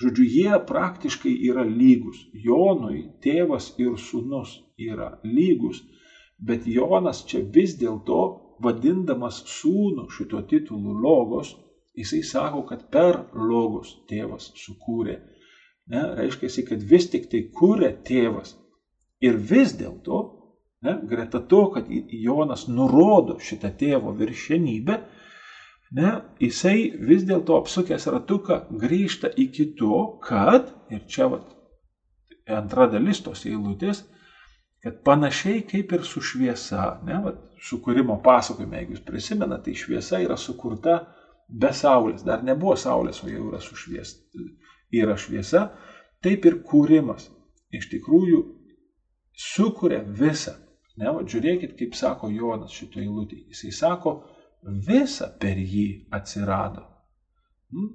[0.00, 2.24] Žodžiu, jie praktiškai yra lygus.
[2.46, 4.56] Jonui tėvas ir sūnus
[4.90, 5.84] yra lygus
[6.38, 8.22] Bet Jonas čia vis dėlto,
[8.64, 11.54] vadindamas sūnų šito titulu logos,
[11.96, 15.20] jisai sako, kad per logos tėvas sukūrė.
[15.92, 18.54] Ne, reiškia, kad vis tik tai kūrė tėvas.
[19.24, 20.20] Ir vis dėlto,
[21.08, 24.98] greta to, kad Jonas nurodo šitą tėvo viršenybę,
[25.96, 26.10] ne,
[26.42, 31.46] jisai vis dėlto apsukęs ratuką grįžta iki to, kad, ir čia vat,
[32.50, 34.02] antra dalis tos eilutės,
[34.84, 37.32] kad panašiai kaip ir su šviesa, ne, va,
[37.64, 40.98] sukūrimo pasakojime, jeigu jūs prisimenate, tai šviesa yra sukurta
[41.48, 44.12] be saulės, dar nebuvo saulės, o jau yra sušvies,
[44.92, 45.70] yra šviesa,
[46.24, 47.30] taip ir kūrimas.
[47.74, 48.42] Iš tikrųjų
[49.34, 50.54] sukuria visą.
[50.96, 53.40] Ne, va, žiūrėkit, kaip sako Jonas šito eilutė.
[53.50, 54.14] Jisai sako,
[54.86, 56.84] visa per jį atsirado.
[57.74, 57.90] Hmm?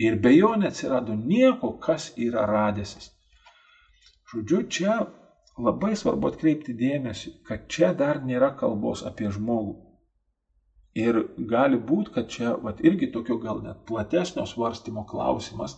[0.00, 3.10] Ir be jo neatsirado nieko, kas yra radęsis.
[4.30, 4.94] Žodžiu, čia
[5.60, 9.76] labai svarbu atkreipti dėmesį, kad čia dar nėra kalbos apie žmogų.
[11.00, 15.76] Ir gali būti, kad čia vat, irgi tokio gal net platesnio svarstymo klausimas,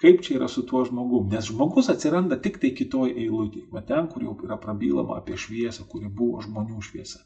[0.00, 1.28] kaip čia yra su tuo žmogum.
[1.32, 5.86] Nes žmogus atsiranda tik tai kitoj eilutėje, va ten, kur jau yra prabylama apie šviesą,
[5.90, 7.22] kuri buvo žmonių šviesa.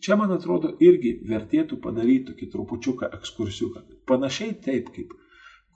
[0.00, 3.84] Čia, man atrodo, irgi vertėtų padaryti tokį trupučiuką ekskursiuką.
[4.08, 5.12] Panašiai taip, kaip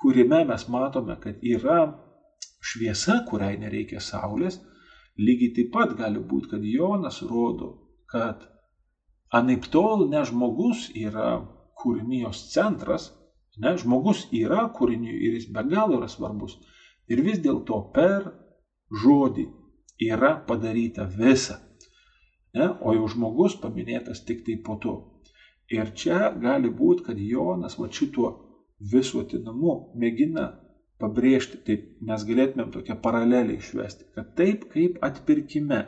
[0.01, 1.83] kurime mes matome, kad yra
[2.65, 4.59] šviesa, kuriai nereikia saulės,
[5.19, 7.69] Lygiai taip pat gali būti, kad Jonas rodo,
[8.13, 8.45] kad
[9.35, 11.41] anaip tol ne žmogus yra
[11.83, 13.09] kūrinijos centras,
[13.63, 16.57] ne žmogus yra kūrinijų ir jis be galo yra svarbus.
[17.09, 18.31] Ir vis dėlto per
[19.03, 19.47] žodį
[20.09, 21.59] yra padaryta visa.
[22.55, 22.71] Ne?
[22.81, 24.95] O jau žmogus paminėtas tik tai po to.
[25.69, 28.31] Ir čia gali būti, kad Jonas va šituo
[28.93, 30.47] visuotinamu mėgina
[30.99, 35.83] pabrėžti, taip mes galėtumėm tokią paralelę išvesti, kad taip kaip atpirkime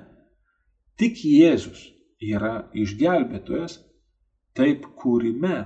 [1.01, 1.87] tik Jėzus
[2.21, 3.79] yra išgelbėtojas,
[4.55, 5.65] taip kūrime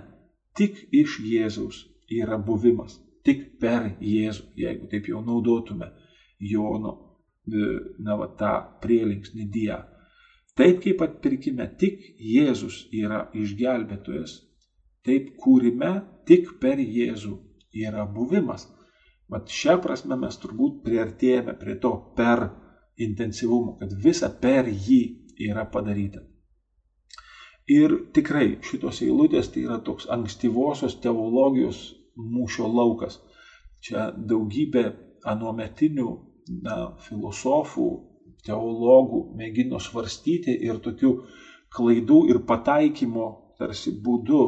[0.55, 5.91] tik iš Jėzaus yra buvimas, tik per Jėzų, jeigu taip jau naudotume
[6.41, 6.93] Jono,
[7.49, 7.65] e,
[8.05, 9.81] na, va, tą prielinksnį diją.
[10.55, 14.37] Taip kaip atpirkime tik Jėzus yra išgelbėtojas,
[15.07, 15.95] taip kūrime
[16.29, 17.35] tik per Jėzų
[17.75, 18.69] yra buvimas.
[19.31, 22.45] Vat šią prasme mes turbūt priartėjame prie to per
[23.01, 25.01] intensyvumo, kad visa per jį
[25.49, 26.23] yra padaryta.
[27.71, 33.19] Ir tikrai šitos eilutės tai yra toks ankstyvosios teologijos mūšio laukas.
[33.81, 34.85] Čia daugybė
[35.25, 36.11] anuometinių
[36.65, 37.89] na, filosofų,
[38.45, 41.15] teologų mėgino svarstyti ir tokių
[41.75, 44.43] klaidų ir pataikymo tarsi būdu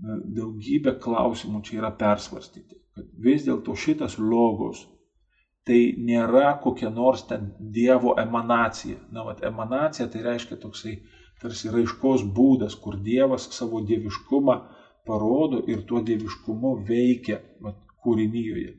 [0.00, 4.84] daugybė klausimų čia yra persvarstyti kad vis dėlto šitas logos
[5.66, 8.98] tai nėra kokia nors ten Dievo emanacija.
[9.12, 10.96] Na, vat emanacija tai reiškia toksai
[11.42, 14.56] tarsi raiškos būdas, kur Dievas savo dieviškumą
[15.06, 18.76] parodo ir tuo dieviškumu veikia vat, kūrinyjoje.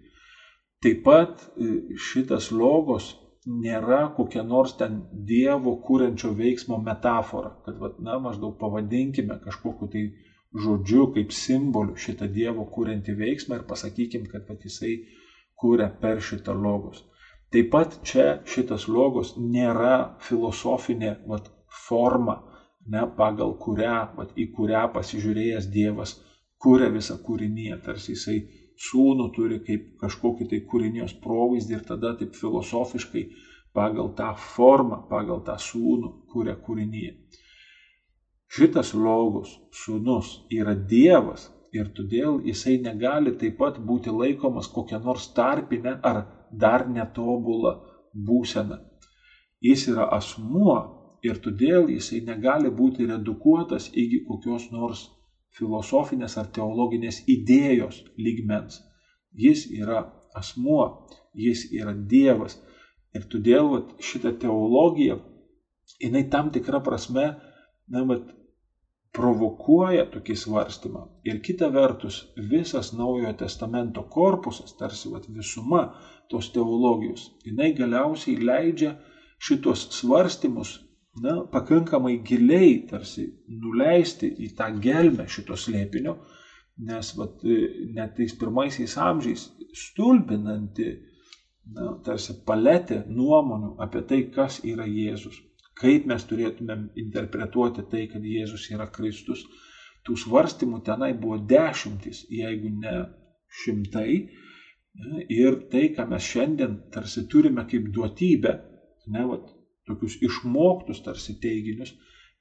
[0.82, 3.12] Taip pat e, šitas logos
[3.46, 10.04] nėra kokia nors ten Dievo kūrenčio veiksmo metafora, kad, vat, na, maždaug pavadinkime kažkokiu tai
[10.66, 14.98] žodžiu, kaip simboliu šitą Dievo kūrentį veiksmą ir pasakykim, kad vat, jisai
[15.62, 17.04] kūrė per šitą logos.
[17.52, 21.50] Taip pat čia šitas logos nėra filosofinė vat,
[21.88, 22.40] forma,
[22.88, 26.16] ne, pagal kurią, vat, į kurią pasižiūrėjęs Dievas
[26.62, 28.40] kūrė visą kūrinyje, tarsi jisai
[28.82, 33.26] sūnų turi kaip kažkokį tai kūrinijos provaizdį ir tada taip filosofiškai
[33.74, 37.16] pagal tą formą, pagal tą sūnų kūrė kūrinyje.
[38.52, 45.30] Šitas logos sūnus yra Dievas ir todėl jisai negali taip pat būti laikomas kokią nors
[45.36, 47.78] tarpinę ar dar netobulą
[48.12, 48.82] būseną.
[49.64, 55.06] Jis yra asmuo ir todėl jisai negali būti redukuotas iki kokios nors
[55.58, 58.82] filosofinės ar teologinės idėjos lygmens.
[59.32, 60.04] Jis yra
[60.36, 62.58] asmuo, jis yra Dievas.
[63.16, 65.18] Ir todėl vat, šita teologija,
[66.00, 67.26] jinai tam tikrą prasme,
[67.92, 68.30] na, vat,
[69.12, 71.02] provokuoja tokį svarstymą.
[71.28, 75.90] Ir kita vertus, visas Naujojo Testamento korpusas, tarsi vat, visuma
[76.32, 78.94] tos teologijos, jinai galiausiai leidžia
[79.44, 80.78] šitos svarstymus
[81.20, 86.16] na, pakankamai giliai tarsi nuleisti į tą gelmę šito slėpinio,
[86.88, 87.44] nes vat,
[87.96, 90.88] net tais pirmaisiais amžiais stulbinanti
[91.76, 95.42] na, tarsi paletė nuomonių apie tai, kas yra Jėzus,
[95.82, 99.44] kaip mes turėtumėm interpretuoti tai, kad Jėzus yra Kristus.
[100.02, 102.96] Tų svarstymų tenai buvo dešimtis, jeigu ne
[103.62, 104.14] šimtai.
[105.32, 108.56] Ir tai, ką mes šiandien tarsi turime kaip duotybę,
[109.14, 109.51] ne, vat,
[109.90, 111.94] tokius išmoktus tarsi teiginius,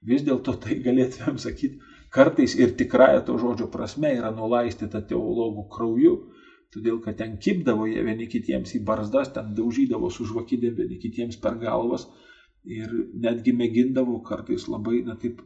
[0.07, 1.81] vis dėlto tai galėtumėm sakyti,
[2.13, 6.17] kartais ir tikrąją to žodžio prasme yra nulaistyta teologų krauju,
[6.75, 11.41] todėl kad ten kipdavo jie vieni kitiems į barzdas, ten daužydavo su žvakidėm vieni kitiems
[11.43, 12.07] per galvas
[12.65, 12.93] ir
[13.25, 15.41] netgi mėgindavo kartais labai, na taip,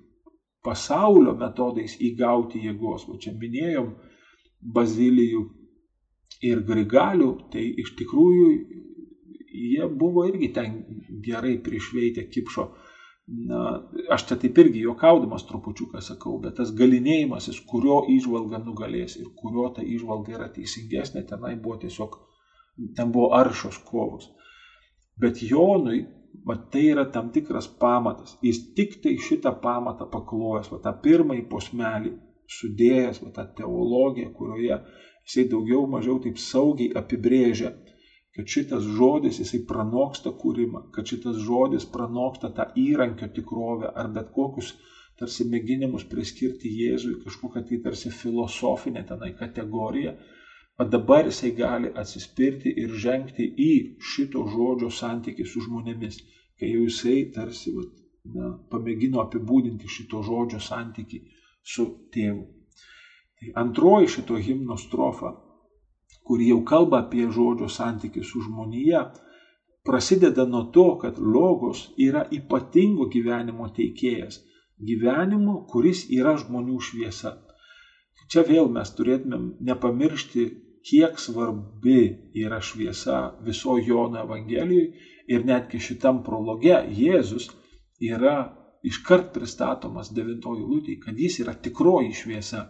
[0.64, 3.06] pasaulio metodais įgauti jėgos.
[3.08, 3.92] O čia minėjom
[4.74, 5.42] Bazilijų
[6.48, 8.46] ir Grigalių, tai iš tikrųjų
[9.54, 10.82] jie buvo irgi ten
[11.24, 12.68] gerai prišveitę kipšo.
[13.48, 13.60] Na,
[14.12, 19.70] aš čia taip irgi juokaudamas trupučiuką sakau, bet tas galinėjimasis, kurio išvalga nugalės ir kurio
[19.76, 22.18] ta išvalga yra teisingesnė, tenai buvo tiesiog,
[22.98, 24.28] ten buvo aršios kovos.
[25.16, 26.02] Bet Jonui,
[26.44, 28.36] va, tai yra tam tikras pamatas.
[28.44, 32.12] Jis tik tai šitą pamatą paklojęs, va, tą pirmąjį posmelį
[32.58, 34.82] sudėjęs, va, tą teologiją, kurioje
[35.24, 37.72] jisai daugiau mažiau taip saugiai apibrėžia
[38.34, 44.32] kad šitas žodis jisai pranoksta kūrimą, kad šitas žodis pranoksta tą įrankio tikrovę ar bet
[44.34, 44.72] kokius
[45.20, 50.16] tarsi mėginimus priskirti Jėzui kažkokią tai tarsi filosofinę tenai kategoriją,
[50.78, 53.70] o dabar jisai gali atsispirti ir žengti į
[54.14, 56.18] šito žodžio santykį su žmonėmis,
[56.58, 57.94] kai jau jisai tarsi vat,
[58.34, 61.22] na, pamėgino apibūdinti šito žodžio santykį
[61.74, 62.48] su tėvu.
[63.38, 65.36] Tai antroji šito himno strofa
[66.24, 69.04] kuri jau kalba apie žodžio santykių su žmonija,
[69.84, 74.40] prasideda nuo to, kad logos yra ypatingo gyvenimo teikėjas.
[74.88, 77.36] Gyvenimo, kuris yra žmonių šviesa.
[78.32, 80.46] Čia vėl mes turėtumėm nepamiršti,
[80.84, 82.00] kiek svarbi
[82.40, 87.48] yra šviesa viso Jono Evangelijoje ir netgi šitam prologe Jėzus
[88.00, 88.36] yra
[88.84, 92.66] iškart pristatomas devintoji lūtė, kad jis yra tikroji šviesa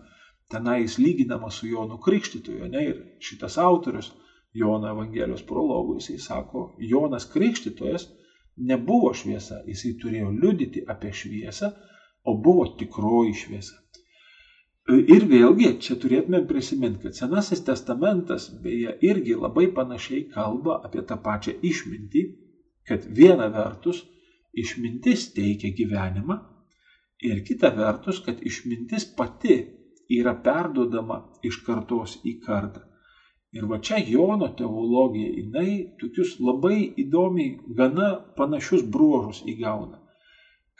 [0.51, 2.85] tenais lyginama su Jonu Krikštytoju, ne?
[2.91, 4.13] Ir šitas autorius
[4.55, 8.07] Jono Evangelijos prologų, jisai sako, Jonas Krikštytojas
[8.57, 11.73] nebuvo šviesa, jisai turėjo liudyti apie šviesą,
[12.25, 13.81] o buvo tikroji šviesa.
[14.85, 21.17] Ir vėlgi, čia turėtume prisiminti, kad Senasis testamentas beje irgi labai panašiai kalba apie tą
[21.25, 22.25] pačią išmintį,
[22.85, 24.03] kad viena vertus
[24.53, 26.37] išmintis teikia gyvenimą
[27.25, 29.57] ir kita vertus, kad išmintis pati
[30.11, 32.83] yra perdodama iš kartos į kartą.
[33.55, 40.01] Ir va čia Jono teologija, jinai tokius labai įdomiai, gana panašius bruožus įgauna.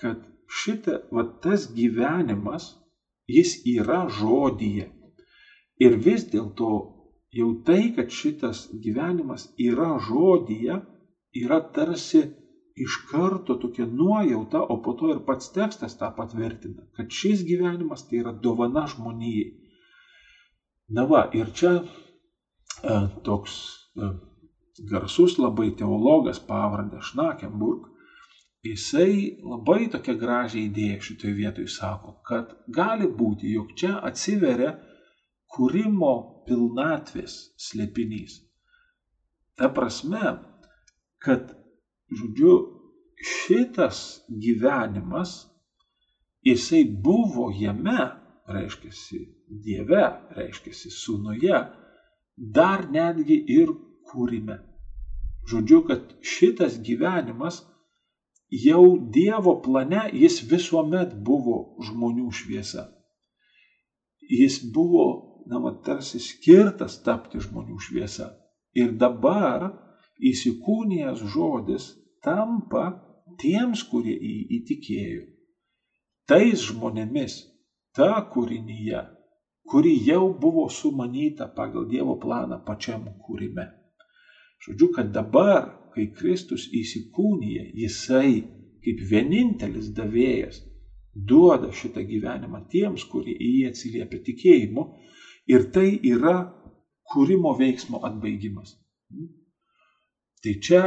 [0.01, 2.73] Kad šitą, va tas gyvenimas,
[3.31, 4.89] jis yra žodyje.
[5.85, 6.73] Ir vis dėlto
[7.39, 10.81] jau tai, kad šitas gyvenimas yra žodyje,
[11.45, 12.25] yra tarsi
[12.75, 18.09] iš karto tokia nuojauta, o po to ir pats tekstas tą patvirtina, kad šis gyvenimas
[18.09, 19.53] tai yra dovana žmonijai.
[20.95, 23.55] Na va, ir čia e, toks
[23.95, 24.11] e,
[24.91, 27.87] garsus labai teologas pavardė Šnakenburg,
[28.65, 34.75] jisai labai tokia gražią idėją šitoje vietoje sako, kad gali būti, jog čia atsiveria
[35.55, 36.15] kūrimo
[36.49, 37.37] pilnatvės
[37.69, 38.41] slėpinys.
[39.55, 40.39] Ta prasme,
[41.23, 41.55] kad,
[42.13, 42.55] žodžiu,
[43.25, 45.47] šitas gyvenimas,
[46.45, 48.11] jisai buvo jame,
[48.49, 48.93] reiškia,
[49.65, 50.05] Dieve,
[50.37, 51.59] reiškia, sūnuje,
[52.37, 53.71] dar netgi ir
[54.11, 54.59] kūrime.
[55.49, 57.63] Žodžiu, kad šitas gyvenimas
[58.51, 62.89] jau Dievo plane jis visuomet buvo žmonių šviesa.
[64.25, 65.07] Jis buvo,
[65.47, 68.31] na, va, tarsi skirtas tapti žmonių šviesa.
[68.75, 69.69] Ir dabar
[70.21, 71.91] įsikūnijęs žodis
[72.25, 72.85] tampa
[73.41, 75.23] tiems, kurie į jį įtikėjo.
[76.29, 77.37] Tais žmonėmis,
[77.97, 79.03] ta kūrinyje,
[79.69, 83.67] kuri jau buvo sumanyta pagal Dievo planą pačiam kūrime.
[84.65, 88.31] Žodžiu, kad dabar, kai Kristus įsikūnyje, jisai
[88.85, 90.63] kaip vienintelis davėjas
[91.15, 94.85] duoda šitą gyvenimą tiems, kurie į jį atsiliepia tikėjimu
[95.53, 96.37] ir tai yra
[97.13, 98.75] kūrimo veiksmo atbaigimas.
[100.45, 100.83] Tai čia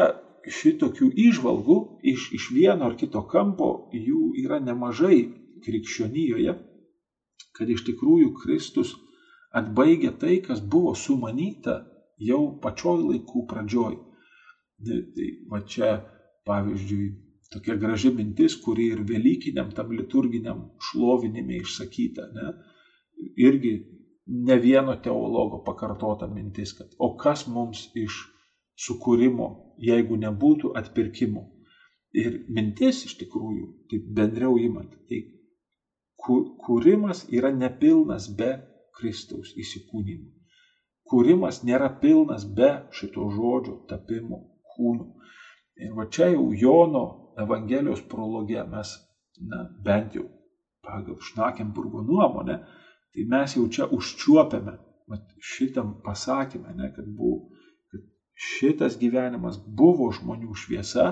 [0.47, 1.78] šitokių išvalgų
[2.14, 5.18] iš, iš vieno ar kito kampo jų yra nemažai
[5.66, 6.53] krikščionijoje,
[7.58, 8.93] kad iš tikrųjų Kristus
[9.58, 11.80] atbaigia tai, kas buvo sumanyta
[12.22, 13.97] jau pačioj laikų pradžioj.
[14.86, 15.91] Tai va čia,
[16.45, 17.08] pavyzdžiui,
[17.53, 22.30] tokia graži mintis, kuri ir Velykiniam tam liturginiam šlovinime išsakyta.
[22.38, 22.51] Ne?
[23.41, 23.74] Irgi
[24.47, 28.22] ne vieno teologo pakartota mintis, kad o kas mums iš
[28.86, 29.50] sukūrimo,
[29.90, 31.48] jeigu nebūtų atpirkimo.
[32.18, 35.24] Ir mintis iš tikrųjų, taip bendriau įmant, tai
[36.24, 38.56] kūrimas yra nepilnas be
[38.98, 40.38] Kristaus įsikūnymo
[41.10, 44.42] kūrimas nėra pilnas be šito žodžio tapimo
[44.76, 45.08] kūnu.
[45.84, 47.06] Ir va čia jau Jono
[47.38, 48.94] Evangelijos prologe mes,
[49.50, 50.26] na, bent jau
[50.86, 52.58] pagal Šnakenburgo nuomonę,
[53.14, 54.78] tai mes jau čia užčiuopiame
[55.54, 57.57] šitam pasakymę, ne, kad, buvo,
[58.38, 61.08] šitas gyvenimas buvo žmonių šviesa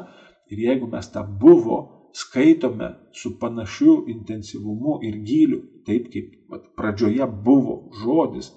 [0.52, 1.80] ir jeigu mes tą buvo
[2.16, 8.54] skaitome su panašiu intensyvumu ir gyliu, taip kaip vat, pradžioje buvo žodis,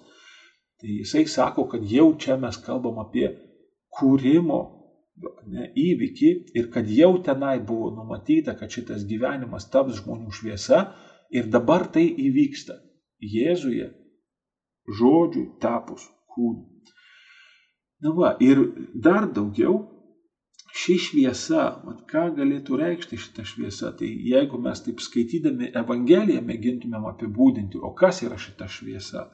[0.81, 3.29] Tai jisai sako, kad jau čia mes kalbam apie
[3.99, 4.59] kūrimo
[5.51, 6.29] ne, įvykį
[6.61, 10.85] ir kad jau tenai buvo numatyta, kad šitas gyvenimas taps žmonių šviesa
[11.35, 12.79] ir dabar tai įvyksta
[13.19, 13.89] Jėzuje,
[15.01, 16.78] žodžiui tapus kūnu.
[18.05, 18.61] Na va, ir
[18.95, 19.81] dar daugiau,
[20.79, 27.09] ši šviesa, mat, ką galėtų reikšti šita šviesa, tai jeigu mes taip skaitydami Evangeliją mėgintumėm
[27.11, 29.27] apibūdinti, o kas yra šita šviesa,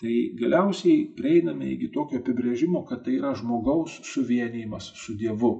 [0.00, 5.50] Tai galiausiai prieiname iki tokio apibrėžimo, kad tai yra žmogaus suvienijimas su Dievu.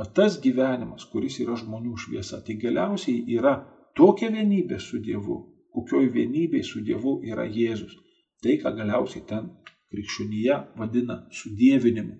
[0.00, 3.52] O tas gyvenimas, kuris yra žmonių šviesa, tai galiausiai yra
[4.00, 5.36] tokia vienybė su Dievu,
[5.76, 7.92] kokioj vienybėj su Dievu yra Jėzus.
[8.40, 9.52] Tai, ką galiausiai ten
[9.94, 12.18] krikščionėje vadina sudėvinimu,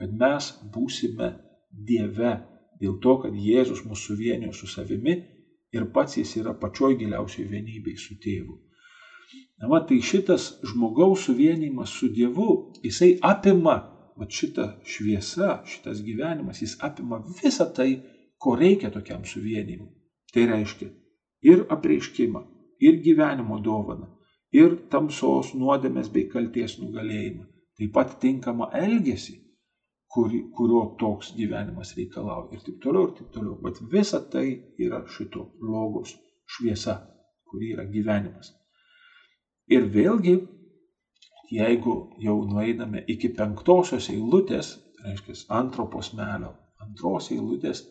[0.00, 1.34] kad mes būsime
[1.70, 2.32] Dieve
[2.80, 5.14] dėl to, kad Jėzus mūsų suvienijo su savimi
[5.76, 8.56] ir pats jis yra pačioj giliausiai vienybėj su tėvu.
[9.60, 13.76] Na, va, tai šitas žmogaus suvienimas su Dievu, jisai apima,
[14.18, 17.92] va šita šviesa, šitas gyvenimas, jis apima visą tai,
[18.40, 19.92] ko reikia tokiam suvienimui.
[20.32, 20.88] Tai reiškia
[21.42, 22.42] ir apreiškimą,
[22.80, 24.08] ir gyvenimo dovaną,
[24.54, 27.46] ir tamsos nuodėmės bei kalties nugalėjimą,
[27.78, 29.36] taip pat tinkamą elgesį,
[30.10, 33.58] kuri, kurio toks gyvenimas reikalauja ir taip toliau, ir taip toliau.
[33.62, 34.46] Bet visa tai
[34.78, 36.16] yra šito logos
[36.50, 36.96] šviesa,
[37.46, 38.50] kuri yra gyvenimas.
[39.70, 40.34] Ir vėlgi,
[41.50, 44.74] jeigu jau nueiname iki penktosios eilutės,
[45.04, 47.84] reiškia antro posmelio, antros eilutės,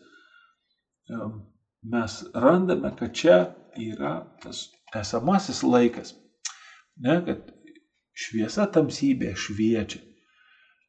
[1.92, 3.38] mes randame, kad čia
[3.80, 6.12] yra tas esamasis laikas.
[7.04, 7.50] Ne, kad
[8.12, 10.02] šviesa tamsybė šviečia.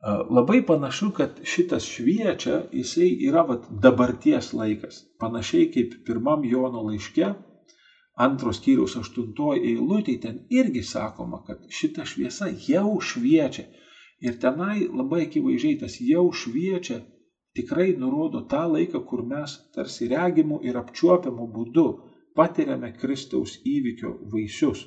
[0.02, 5.04] Labai panašu, kad šitas šviečia, jisai yra vat, dabarties laikas.
[5.22, 7.30] Panašiai kaip pirmam Jono laiške,
[8.26, 13.68] antros skyriaus aštuntoji eilutė, ten irgi sakoma, kad šita šviesa jau šviečia.
[14.26, 17.00] Ir tenai labai akivaizdžiai tas jau šviečia
[17.58, 21.86] tikrai nurodo tą laiką, kur mes tarsi regimų ir apčiuopiamų būdu
[22.38, 24.86] patiriame Kristaus įvykio vaisius.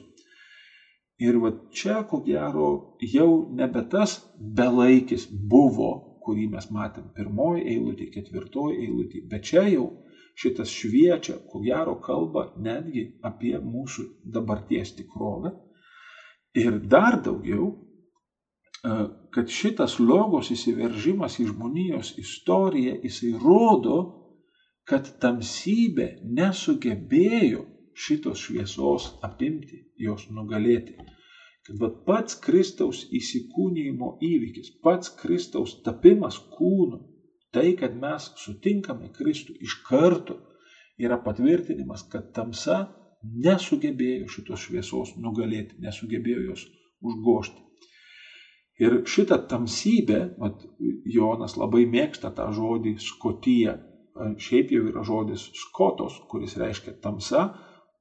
[1.22, 8.08] Ir va čia, ko gero, jau nebe tas belaikis buvo, kurį mes matėm pirmoji eilutė,
[8.10, 9.86] ketvirtoji eilutė, bet čia jau
[10.34, 15.52] šitas šviečia, ko gero kalba netgi apie mūsų dabarties tikrovę.
[16.58, 18.96] Ir dar daugiau, e,
[19.34, 24.00] kad šitas logos įsiveržimas į žmonijos istoriją, jisai rodo,
[24.84, 27.64] kad tamsybė nesugebėjo
[27.94, 30.96] šitos šviesos apimti, jos nugalėti.
[31.64, 37.00] Kad vat, pats Kristaus įsikūnymo įvykis, pats Kristaus tapimas kūnu,
[37.54, 40.40] tai, kad mes sutinkame Kristų iš karto,
[41.00, 42.84] yra patvirtinimas, kad tamsa
[43.24, 46.66] nesugebėjo šitos šviesos nugalėti, nesugebėjo jos
[47.04, 47.62] užgošti.
[48.82, 50.64] Ir šitą tamsybę, vat,
[51.06, 53.76] Jonas labai mėgsta tą žodį skotyje,
[54.14, 57.46] šiaip jau yra žodis skotos, kuris reiškia tamsa,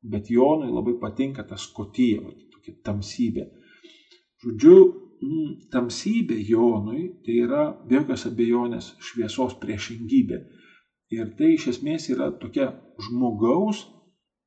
[0.04, 3.48] bet Jonui labai patinka ta skotyje, vat, tokia tamsybė.
[4.44, 4.78] Žodžiu,
[5.24, 10.44] mm, tamsybė Jonui tai yra be jokios abejonės šviesos priešingybė.
[11.14, 12.72] Ir tai iš esmės yra tokia
[13.08, 13.86] žmogaus,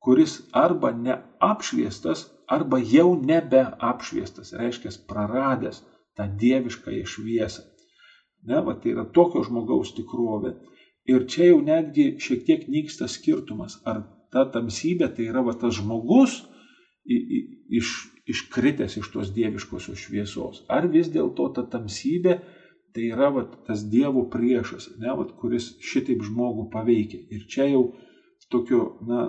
[0.03, 5.81] kuris arba neapšviestas, arba jau nebeapšviestas, reiškia praradęs
[6.17, 7.63] tą dieviškąją šviesą.
[8.47, 10.53] Ne, va, tai yra tokio žmogaus tikrovė.
[11.07, 14.03] Ir čia jau netgi šiek tiek nyksta skirtumas, ar
[14.33, 16.41] ta tamsybė tai yra va, tas žmogus
[17.07, 17.91] iš,
[18.27, 22.39] iškritęs iš tos dieviškosios šviesos, ar vis dėlto ta tamsybė
[22.95, 27.19] tai yra va, tas dievo priešas, ne, va, kuris šitaip žmogų paveikia.
[27.29, 27.83] Ir čia jau
[28.51, 29.27] tokio na,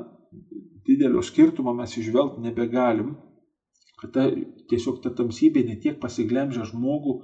[0.89, 3.13] didelio skirtumo mes išvelgti nebegalim,
[4.01, 4.25] kad ta,
[4.71, 7.19] tiesiog ta tamsybė ne tiek pasiglemžia žmogų,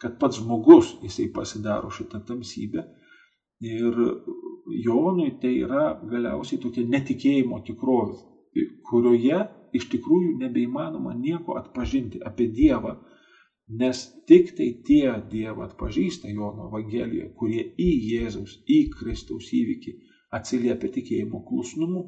[0.00, 2.86] kad pats žmogus jisai pasidaro šitą tamsybę.
[3.60, 3.98] Ir
[4.84, 8.18] Jonui tai yra galiausiai tokia netikėjimo tikrovė,
[8.90, 9.40] kurioje
[9.76, 12.96] iš tikrųjų nebeįmanoma nieko atpažinti apie Dievą,
[13.80, 19.96] nes tik tai tie Dievą atpažįsta Jono Evangelijoje, kurie į Jėzaus, į Kristaus įvykį
[20.34, 22.06] atsiliepia tikėjimo klusnumu.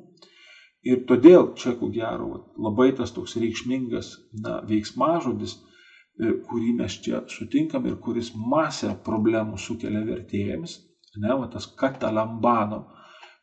[0.82, 7.22] Ir todėl čia, ko gero, labai tas toks reikšmingas na, veiksmažodis, e, kurį mes čia
[7.30, 10.80] sutinkam ir kuris masę problemų sukelia vertėjams,
[11.20, 12.84] ne, va, tas katalambano,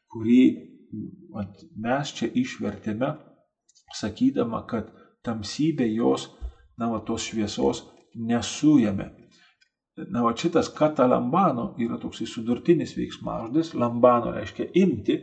[0.09, 0.41] kurį
[1.34, 1.45] va,
[1.86, 3.13] mes čia išvertėme,
[3.99, 4.89] sakydama, kad
[5.26, 6.30] tamsybė jos,
[6.80, 7.84] na, va, tos šviesos
[8.15, 9.11] nesujame.
[10.09, 15.20] Na, va, šitas katalambano yra toksai sudurtinis veiksmažodis, lambano reiškia imti,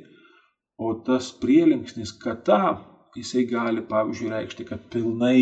[0.77, 2.77] O tas prielinksnis kata,
[3.17, 5.39] jisai gali, pavyzdžiui, reikšti, kad pilnai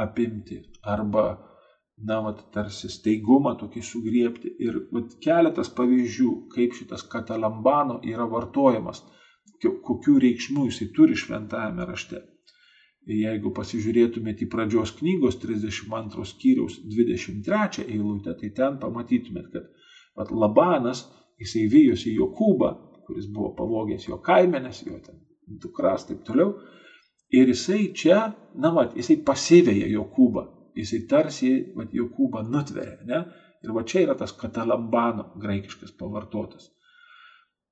[0.00, 1.24] apimti arba,
[2.06, 4.52] na, vat, tarsi staigumą tokį sugriepti.
[4.64, 9.04] Ir vat, keletas pavyzdžių, kaip šitas katalambano yra vartojamas,
[9.62, 12.22] kokių reikšmių jisai turi šventajame rašte.
[13.08, 19.70] Jeigu pasižiūrėtumėte į pradžios knygos 32 skyriaus 23 eilutę, tai ten pamatytumėt, kad
[20.18, 21.06] vat, Labanas
[21.40, 22.74] jisai vyjosi Jokūbą
[23.08, 25.22] kuris buvo pavogęs jo kaimenės, jo ten
[25.62, 26.52] dukras, taip toliau.
[27.32, 28.18] Ir jisai čia,
[28.60, 30.44] na, mat, jisai pasivėja Jokūbą,
[30.78, 33.22] jisai tarsi, mat, Jokūbą nutveria, ne?
[33.64, 36.68] Ir va čia yra tas katalambano graikiškas pavartotas.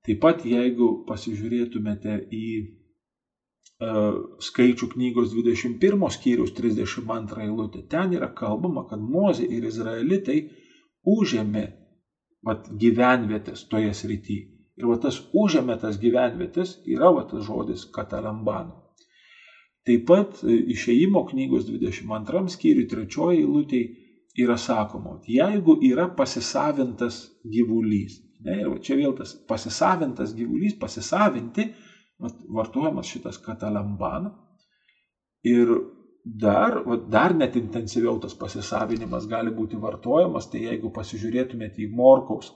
[0.07, 8.85] Taip pat, jeigu pasižiūrėtumėte į uh, skaičių knygos 21 skyrius 32 eilutę, ten yra kalbama,
[8.89, 10.41] kad Mozė ir Izraelitai
[11.07, 11.65] užėmė
[12.47, 14.47] vat, gyvenvietės toje srityje.
[14.77, 18.86] Ir va tas užėmė tas gyvenvietės yra va tas žodis katalambano.
[19.87, 24.07] Taip pat e, išeimo knygos 22 skyriui 3 eilutėje
[24.37, 31.71] yra sakoma, jeigu yra pasisavintas gyvulys, ne, ir čia vėl tas pasisavintas gyvulys, pasisavinti,
[32.21, 32.29] va,
[32.59, 34.35] vartojamas šitas katalambano.
[35.47, 35.71] Ir
[36.27, 42.51] dar, dar net intensyviau tas pasisavinimas gali būti vartojamas, tai jeigu pasižiūrėtumėte į Morkaus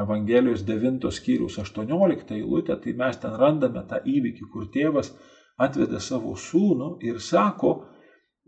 [0.00, 5.10] Evangelijos 9 skyrius 18 eilutę, tai mes ten randame tą įvykį, kur tėvas
[5.60, 7.74] atvedė savo sūnų ir sako,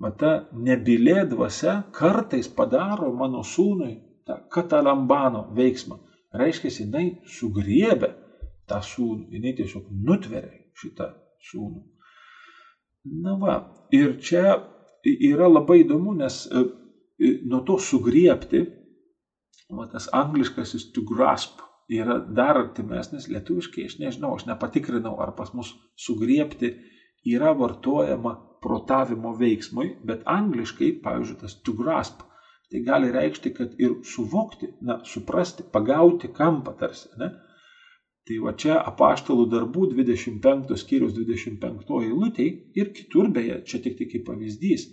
[0.03, 3.95] mata nebilė dvasia kartais padaro mano sūnui
[4.27, 5.99] tą katalambano veiksmą.
[6.33, 8.13] Reiškia, jinai sugriebė
[8.71, 11.11] tą sūnų, jinai tiesiog nutveria šitą
[11.51, 11.83] sūnų.
[13.23, 13.57] Na va,
[13.93, 14.57] ir čia
[15.05, 16.63] yra labai įdomu, nes e,
[17.51, 18.63] nuo to sugriepti
[19.73, 21.61] va, tas angliškasis to grasp
[21.93, 26.73] yra dar artimesnis lietuviškai, aš nežinau, aš nepatikrinau, ar pas mus sugriepti
[27.29, 32.23] yra vartojama protavimo veiksmui, bet angliškai, pavyzdžiui, tas to grasp,
[32.70, 37.33] tai gali reikšti, kad ir suvokti, na, suprasti, pagauti kampą tarsi, ne?
[38.23, 44.12] Tai va čia apaštalų darbų 25 skyrius 25 eilutėje ir kitur beje, čia tik tik
[44.12, 44.87] kaip pavyzdys,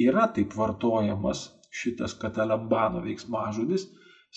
[0.00, 3.86] yra taip vartojamas šitas katalambano veiksmažodis,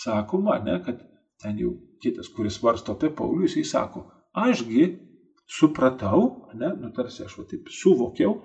[0.04, 1.00] sakoma, ne, kad
[1.42, 1.72] ten jau
[2.04, 4.04] kitas, kuris varsto apie Paulių, jisai sako,
[4.36, 4.86] ašgi
[5.48, 8.38] supratau, ne, nu tarsi aš va taip suvokiau,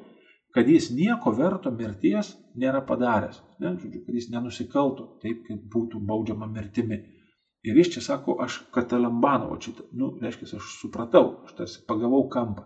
[0.54, 6.02] kad jis nieko verto mirties nėra padaręs, ne, žodžiu, kad jis nenusikaltų taip, kaip būtų
[6.06, 7.00] baudžiama mirtimi.
[7.64, 12.24] Ir jis čia sako, aš katalambano, o šitą, nu, reiškia, aš supratau, aš tarsi pagavau
[12.32, 12.64] kampą.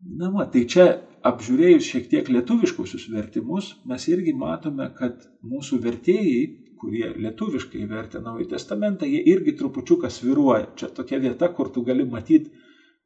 [0.00, 0.86] Na, va, tai čia
[1.28, 6.44] apžiūrėjus šiek tiek lietuviškusius vertimus, mes irgi matome, kad mūsų vertėjai,
[6.80, 10.70] kurie lietuviškai vertė Naująjį Testamentą, jie irgi trupučiuką sviruoja.
[10.80, 12.48] Čia tokia vieta, kur tu gali matyti,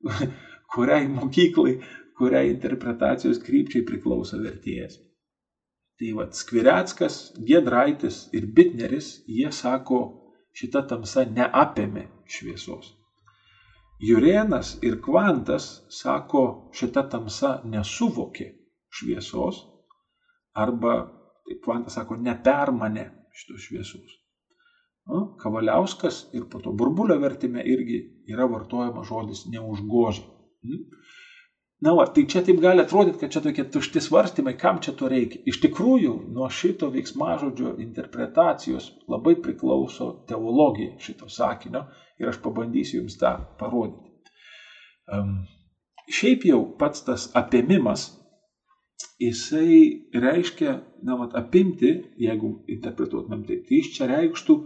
[0.74, 1.78] kuriai mokyklai,
[2.18, 4.98] kuriai interpretacijos krypčiai priklauso vertėjas.
[5.98, 10.00] Tai vad Skvireckas, Gedraitis ir Bitneris, jie sako,
[10.54, 12.90] šita tamsa neapėmė šviesos.
[14.02, 15.68] Jurėnas ir Kvantas
[16.00, 16.44] sako,
[16.74, 18.50] šita tamsa nesuvokė
[18.90, 19.62] šviesos
[20.64, 20.96] arba,
[21.46, 24.23] taip Kvantas sako, nepermanė šitos šviesos.
[25.10, 27.98] Nu, Kavaliauskas ir po to burbulio vertime irgi
[28.32, 30.24] yra vartojama žodis neužgožė.
[30.64, 30.86] Hmm?
[31.84, 35.08] Na, va, tai čia taip gali atrodyti, kad čia tokie tušti svarstymai, kam čia to
[35.10, 35.42] reikia.
[35.50, 41.84] Iš tikrųjų, nuo šito veiksmažodžio interpretacijos labai priklauso teologija šito sakinio
[42.22, 44.32] ir aš pabandysiu jums tą parodyti.
[45.12, 45.42] Um,
[46.08, 48.06] šiaip jau pats tas apėmimas,
[49.20, 54.56] jisai reiškia, na, vat, apimti, jeigu interpretuotumėm tai, tai jis čia reikštų,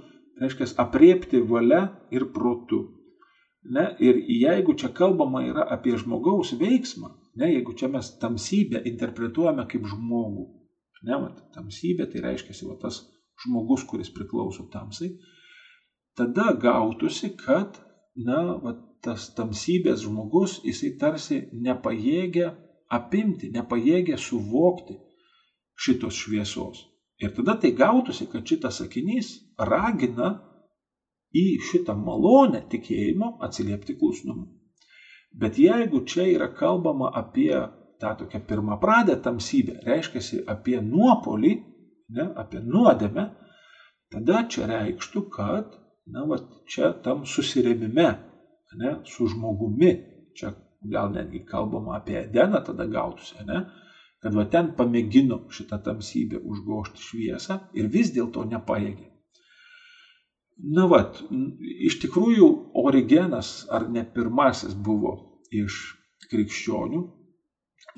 [0.40, 2.84] reiškia, apriepti valia ir protu.
[3.68, 9.66] Ne, ir jeigu čia kalbama yra apie žmogaus veiksmą, ne, jeigu čia mes tamsybę interpretuojame
[9.68, 10.44] kaip žmogų,
[11.08, 13.02] ne, vat, tamsybė tai reiškia, va, tas
[13.44, 15.10] žmogus, kuris priklauso tamsai,
[16.16, 17.80] tada gautųsi, kad
[18.16, 22.52] na, va, tas tamsybės žmogus, jisai tarsi nepajėgia
[22.90, 24.96] apimti, nepajėgia suvokti
[25.78, 26.86] šitos šviesos.
[27.18, 30.36] Ir tada tai gautųsi, kad šitas sakinys ragina
[31.34, 34.46] į šitą malonę tikėjimo atsiliepti klusnumu.
[35.32, 37.52] Bet jeigu čia yra kalbama apie
[38.00, 41.52] tą tokią pirmą pradę tamsybę, reiškia apie nuopolį,
[42.16, 43.24] ne, apie nuodėmę,
[44.14, 45.74] tada čia reikštų, kad,
[46.06, 46.38] na, va,
[46.70, 48.08] čia tam susirėmime,
[48.80, 49.92] ne, su žmogumi,
[50.38, 50.54] čia
[50.94, 53.64] gal netgi kalbama apie Edeną, tada gautųsi, ne,
[54.22, 59.06] kad va ten pamėgino šitą tamsybę užgošti šviesą ir vis dėlto nepaėgė.
[60.74, 61.20] Na vat,
[61.86, 62.48] iš tikrųjų
[62.82, 65.12] Origenas ar ne pirmasis buvo
[65.54, 65.76] iš
[66.30, 67.02] krikščionių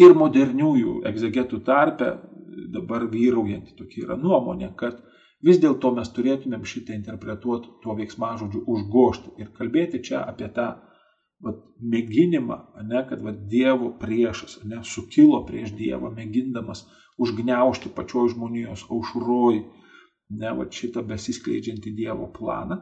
[0.05, 2.11] ir moderniųjų egzegetų tarpe
[2.75, 5.01] dabar vyraujanti tokia yra nuomonė, kad
[5.47, 10.69] vis dėlto mes turėtumėm šitą interpretuoti tuo veiksmažodžiu užgošti ir kalbėti čia apie tą
[11.45, 12.57] vat, mėginimą,
[12.89, 16.85] ne, kad vat, Dievo priešas ne, sukilo prieš Dievą, mėgindamas
[17.21, 22.81] užgneušti pačioj žmonijos aušroj ne, va šitą besiskleidžiantį Dievo planą,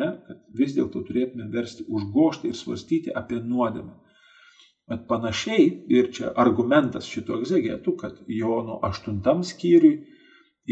[0.00, 3.94] ne, kad vis dėlto turėtume versti užgošti ir svarstyti apie nuodėmę.
[4.88, 9.98] Bet panašiai ir čia argumentas šito egzegetų, kad Jono aštuntam skyriui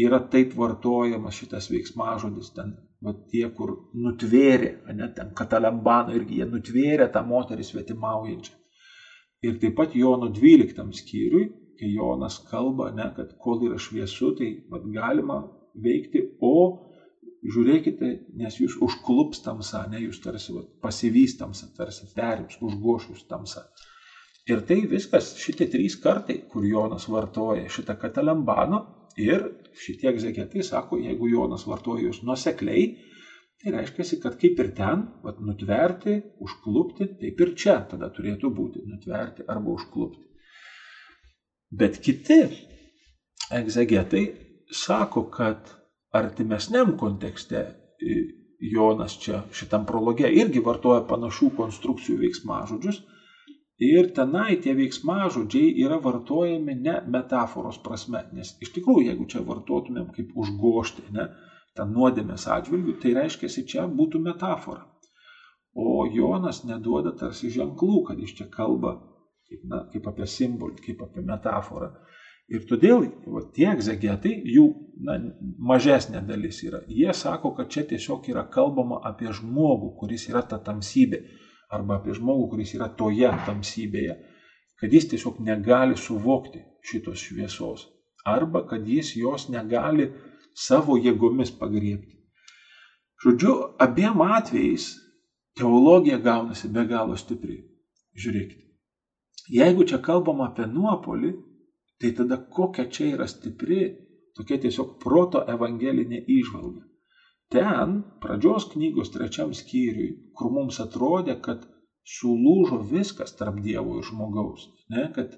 [0.07, 2.73] yra taip vartojamas šitas veiksmažodis, ten
[3.03, 8.55] va, tie, kur nutvėrė, ne, ten katalambano irgi jie nutvėrė tą moterį svetimaujančią.
[9.45, 11.45] Ir taip pat Jono 12 skyriui,
[11.77, 15.43] kai Jonas kalba, ne, kad kol yra šviesu, tai va, galima
[15.77, 16.55] veikti, o
[17.45, 23.67] žiūrėkite, nes jūs užklups tamsa, ne jūs tarsi va, pasivys tamsa, tarsi perims, užgošius tamsa.
[24.47, 28.79] Ir tai viskas, šitie trys kartai, kur Jonas vartoja šitą katalambano
[29.19, 29.43] ir
[29.81, 32.87] šitie egzegetai sako, jeigu Jonas vartoja jūs nusekliai,
[33.61, 38.83] tai reiškia, kad kaip ir ten, vat, nutverti, užklupti, taip ir čia tada turėtų būti
[38.85, 40.23] nutverti arba užklupti.
[41.77, 42.43] Bet kiti
[43.53, 44.23] egzegetai
[44.71, 45.73] sako, kad
[46.15, 47.65] artimesniam kontekste
[48.59, 53.01] Jonas čia šitam prologe irgi vartoja panašių konstrukcijų veiksmažodžius
[53.83, 60.09] ir tenai tie veiksmažodžiai yra vartojami ne metaforos prasme, nes iš tikrųjų, jeigu čia vartotumėm
[60.15, 61.29] kaip užgošti, ne,
[61.77, 64.87] tą nuodėmės atžvilgių, tai reiškia, čia būtų metafora.
[65.77, 68.95] O Jonas neduoda tarsi ženklų, kad iš čia kalba
[69.47, 71.91] kaip, na, kaip apie simbolį, kaip apie metaforą.
[72.47, 74.65] Ir todėl va, tie egzegetai, jų
[75.03, 75.17] na,
[75.69, 80.59] mažesnė dalis yra, jie sako, kad čia tiesiog yra kalbama apie žmogų, kuris yra ta
[80.63, 81.21] tamsybė,
[81.73, 84.17] arba apie žmogų, kuris yra toje tamsybėje,
[84.79, 87.87] kad jis tiesiog negali suvokti šitos šviesos,
[88.25, 90.11] arba kad jis jos negali
[90.55, 92.15] savo jėgomis pagriepti.
[93.23, 94.91] Žodžiu, abiem atvejais
[95.57, 97.57] teologija gaunasi be galo stipri.
[98.17, 98.63] Žiūrėkite.
[99.53, 101.31] Jeigu čia kalbam apie nuopolį,
[102.01, 103.87] tai tada kokia čia yra stipri
[104.37, 106.86] tokia tiesiog proto evangelinė įžvalga.
[107.53, 111.63] Ten, pradžios knygos trečiam skyriui, kur mums atrodė, kad
[112.17, 115.37] sulūžo viskas tarp Dievo ir žmogaus, ne, kad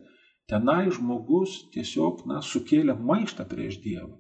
[0.49, 4.16] tenai žmogus tiesiog na, sukėlė maištą prieš Dievą.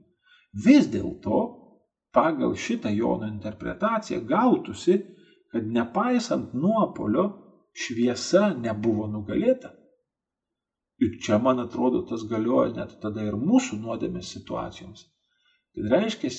[0.65, 1.41] Vis dėlto
[2.13, 4.99] pagal šitą Jono interpretaciją gautųsi,
[5.49, 7.25] kad nepaisant nuopolio
[7.73, 9.73] šviesa nebuvo nugalėta.
[10.99, 15.05] Ir čia, man atrodo, tas galioja net tada ir mūsų nuodėmės situacijoms.
[15.73, 16.31] Tai reiškia,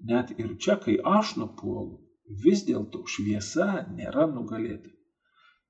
[0.00, 2.00] net ir čia, kai aš nupuolu,
[2.44, 4.90] vis dėlto šviesa nėra nugalėta.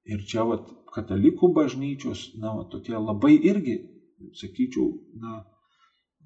[0.07, 3.77] Ir čia vat, katalikų bažnyčios, na, va, tokia labai irgi,
[4.39, 5.43] sakyčiau, na,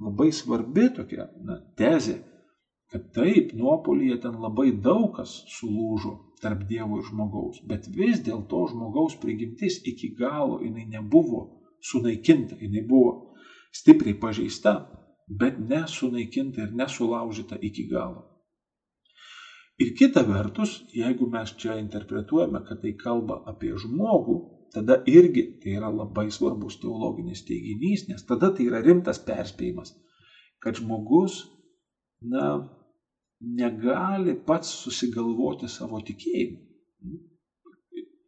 [0.00, 2.20] labai svarbi tokia na, tezė,
[2.90, 8.64] kad taip, nuopolyje ten labai daug kas sulūžo tarp Dievo ir žmogaus, bet vis dėlto
[8.72, 11.42] žmogaus prigimtis iki galo jinai nebuvo
[11.84, 13.12] sunaikinta, jinai buvo
[13.76, 14.74] stipriai pažeista,
[15.30, 18.26] bet nesunaikinta ir nesulaužyta iki galo.
[19.80, 24.36] Ir kita vertus, jeigu mes čia interpretuojame, kad tai kalba apie žmogų,
[24.74, 29.94] tada irgi tai yra labai svarbus teologinis teiginys, nes tada tai yra rimtas perspėjimas,
[30.60, 31.46] kad žmogus,
[32.20, 32.58] na,
[33.40, 36.60] negali pats susigalvoti savo tikėjimą.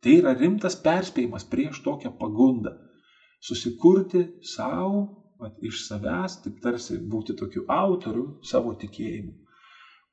[0.03, 2.72] Tai yra rimtas perspėjimas prieš tokią pagundą.
[3.42, 4.24] Susikurti
[4.55, 5.22] savo,
[5.62, 9.32] iš savęs, taip tarsi būti tokiu autoriu savo tikėjimu.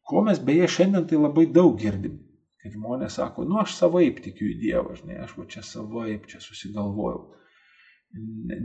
[0.10, 2.18] Ko mes beje šiandien tai labai daug girdim.
[2.60, 6.42] Kad žmonės sako, nu aš savaip tikiu į Dievą, žinai, aš va čia savaip čia
[6.44, 7.22] susigalvojau.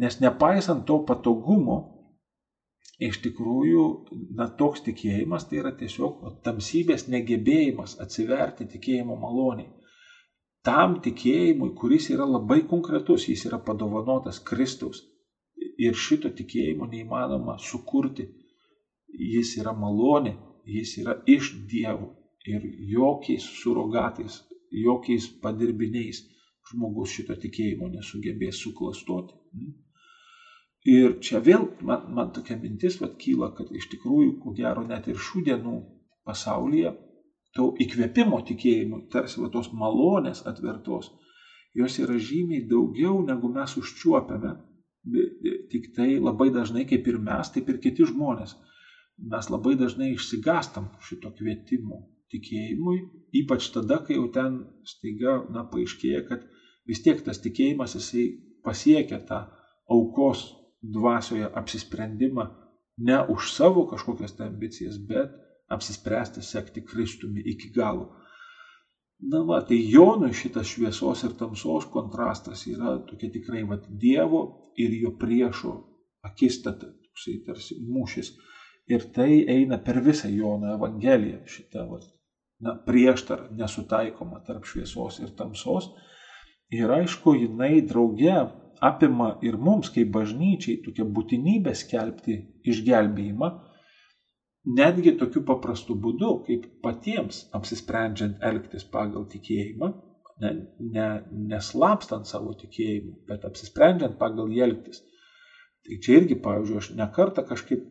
[0.00, 1.76] Nes nepaisant to patogumo,
[2.98, 3.84] iš tikrųjų,
[4.38, 9.70] na, toks tikėjimas tai yra tiesiog tamsybės negebėjimas atsiverti tikėjimo maloniai.
[10.64, 15.02] Tam tikėjimui, kuris yra labai konkretus, jis yra padovanotas Kristaus.
[15.78, 18.28] Ir šito tikėjimo neįmanoma sukurti.
[19.14, 20.34] Jis yra malonė,
[20.66, 22.12] jis yra iš Dievo.
[22.44, 26.20] Ir jokiais surogatais, jokiais padirbiniais
[26.70, 29.34] žmogus šito tikėjimo nesugebės suklastoti.
[30.84, 35.08] Ir čia vėl man, man tokia mintis vat, kyla, kad iš tikrųjų, ko gero, net
[35.08, 35.76] ir šių dienų
[36.28, 36.92] pasaulyje
[37.56, 41.10] to įkvėpimo tikėjimui, tarsi va, tos malonės atvertos,
[41.78, 44.52] jos yra žymiai daugiau, negu mes užčiuopiame.
[45.70, 48.54] Tik tai labai dažnai, kaip ir mes, taip ir kiti žmonės,
[49.30, 52.00] mes labai dažnai išsigastam šito kvietimo
[52.32, 52.96] tikėjimui,
[53.42, 56.46] ypač tada, kai jau ten staiga, na, paaiškėja, kad
[56.88, 58.24] vis tiek tas tikėjimas jisai
[58.64, 59.44] pasiekia tą
[59.92, 60.48] aukos
[60.80, 62.48] dvasioje apsisprendimą
[62.98, 65.32] ne už savo kažkokias tai ambicijas, bet
[65.68, 68.10] apsispręsti sekti Kristumi iki galo.
[69.32, 74.42] Na va, tai Jonui šitas šviesos ir tamsos kontrastas yra tokia tikrai va, Dievo
[74.76, 75.74] ir jo priešo
[76.28, 78.34] akistata, toksai tarsi mūšis.
[78.92, 82.02] Ir tai eina per visą Jono Evangeliją, šitą va,
[82.60, 85.88] na, prieštarą nesutaikoma tarp šviesos ir tamsos.
[86.74, 88.34] Ir aišku, jinai drauge
[88.84, 92.36] apima ir mums kaip bažnyčiai tokia būtinybė skelbti
[92.72, 93.50] išgelbėjimą,
[94.64, 99.90] netgi tokiu paprastu būdu, kaip patiems apsisprendžiant elgtis pagal tikėjimą,
[100.42, 100.52] ne,
[100.94, 101.08] ne,
[101.50, 105.02] neslapstant savo tikėjimų, bet apsisprendžiant pagal jį elgtis.
[105.84, 107.84] Tai čia irgi, pavyzdžiui, aš nekartą kažkaip,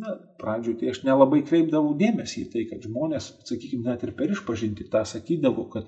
[0.00, 4.34] na, pradžioje tai aš nelabai kreipdavau dėmesį į tai, kad žmonės, sakykime, net ir per
[4.34, 5.86] išpažinti tą sakydavo, kad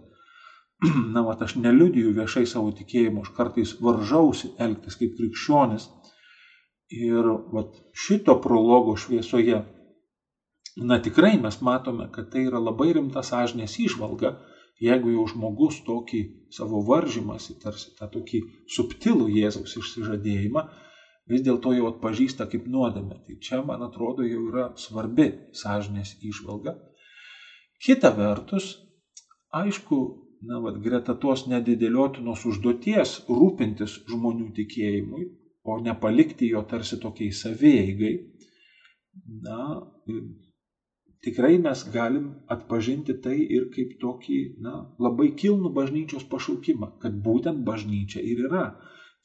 [1.14, 5.90] na, mat, aš neliudiju viešai savo tikėjimu, aš kartais varžausi elgtis kaip krikščionis.
[6.92, 9.62] Ir vat, šito prologo šviesoje,
[10.76, 14.36] na tikrai mes matome, kad tai yra labai rimta sąžinės išvalga,
[14.82, 18.40] jeigu jau žmogus tokį savo varžymasi, tarsi tą tokį
[18.76, 20.64] subtilų Jėzaus išsižadėjimą,
[21.30, 23.20] vis dėlto jau atpažįsta kaip nuodėmę.
[23.26, 26.74] Tai čia, man atrodo, jau yra svarbi sąžinės išvalga.
[27.82, 28.72] Kita vertus,
[29.54, 30.00] aišku,
[30.48, 35.28] na, vat, greta tos nedidėliotinos užduoties rūpintis žmonių tikėjimui,
[35.62, 38.14] o nepalikti jo tarsi tokiai savieigai,
[39.44, 39.58] na,
[41.24, 47.62] tikrai mes galim atpažinti tai ir kaip tokį, na, labai kilnų bažnyčios pašaukimą, kad būtent
[47.68, 48.64] bažnyčia ir yra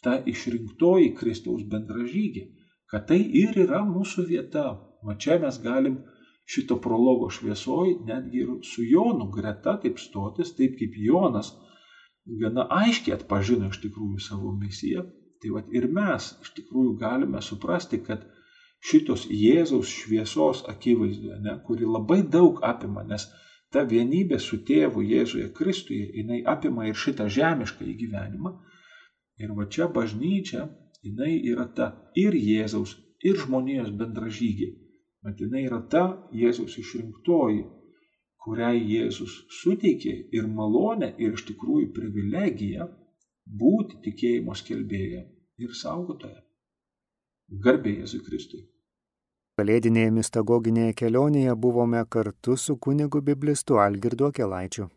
[0.05, 2.45] ta išrinktoji Kristaus bendražygė,
[2.91, 4.67] kad tai ir yra mūsų vieta.
[5.07, 5.99] O čia mes galim
[6.47, 11.51] šito prologo šviesoj netgi ir su Jonu greta taip stotis, taip kaip Jonas
[12.41, 15.05] gana aiškiai atpažino iš tikrųjų savo misiją.
[15.41, 18.25] Tai vad ir mes iš tikrųjų galime suprasti, kad
[18.79, 23.27] šitos Jėzaus šviesos akivaizdoje, ne, kuri labai daug apima, nes
[23.73, 28.55] ta vienybė su tėvu Jėzuje Kristuje, jinai apima ir šitą žemišką gyvenimą.
[29.37, 30.69] Ir va čia bažnyčia,
[31.03, 34.71] jinai yra ta ir Jėzaus, ir žmonijos bendražygė
[35.27, 37.63] bet jinai yra ta Jėzaus išrinktoji,
[38.43, 42.87] kuriai Jėzus suteikė ir malonę, ir iš tikrųjų privilegiją
[43.61, 45.25] būti tikėjimo skelbėja
[45.63, 46.39] ir saugotoja.
[47.47, 48.65] Garbė Jėzui Kristui.
[49.57, 54.89] Kalėdinėje mistagoginėje kelionėje buvome kartu su kunigu biblistu Algirdu Akelaičiu.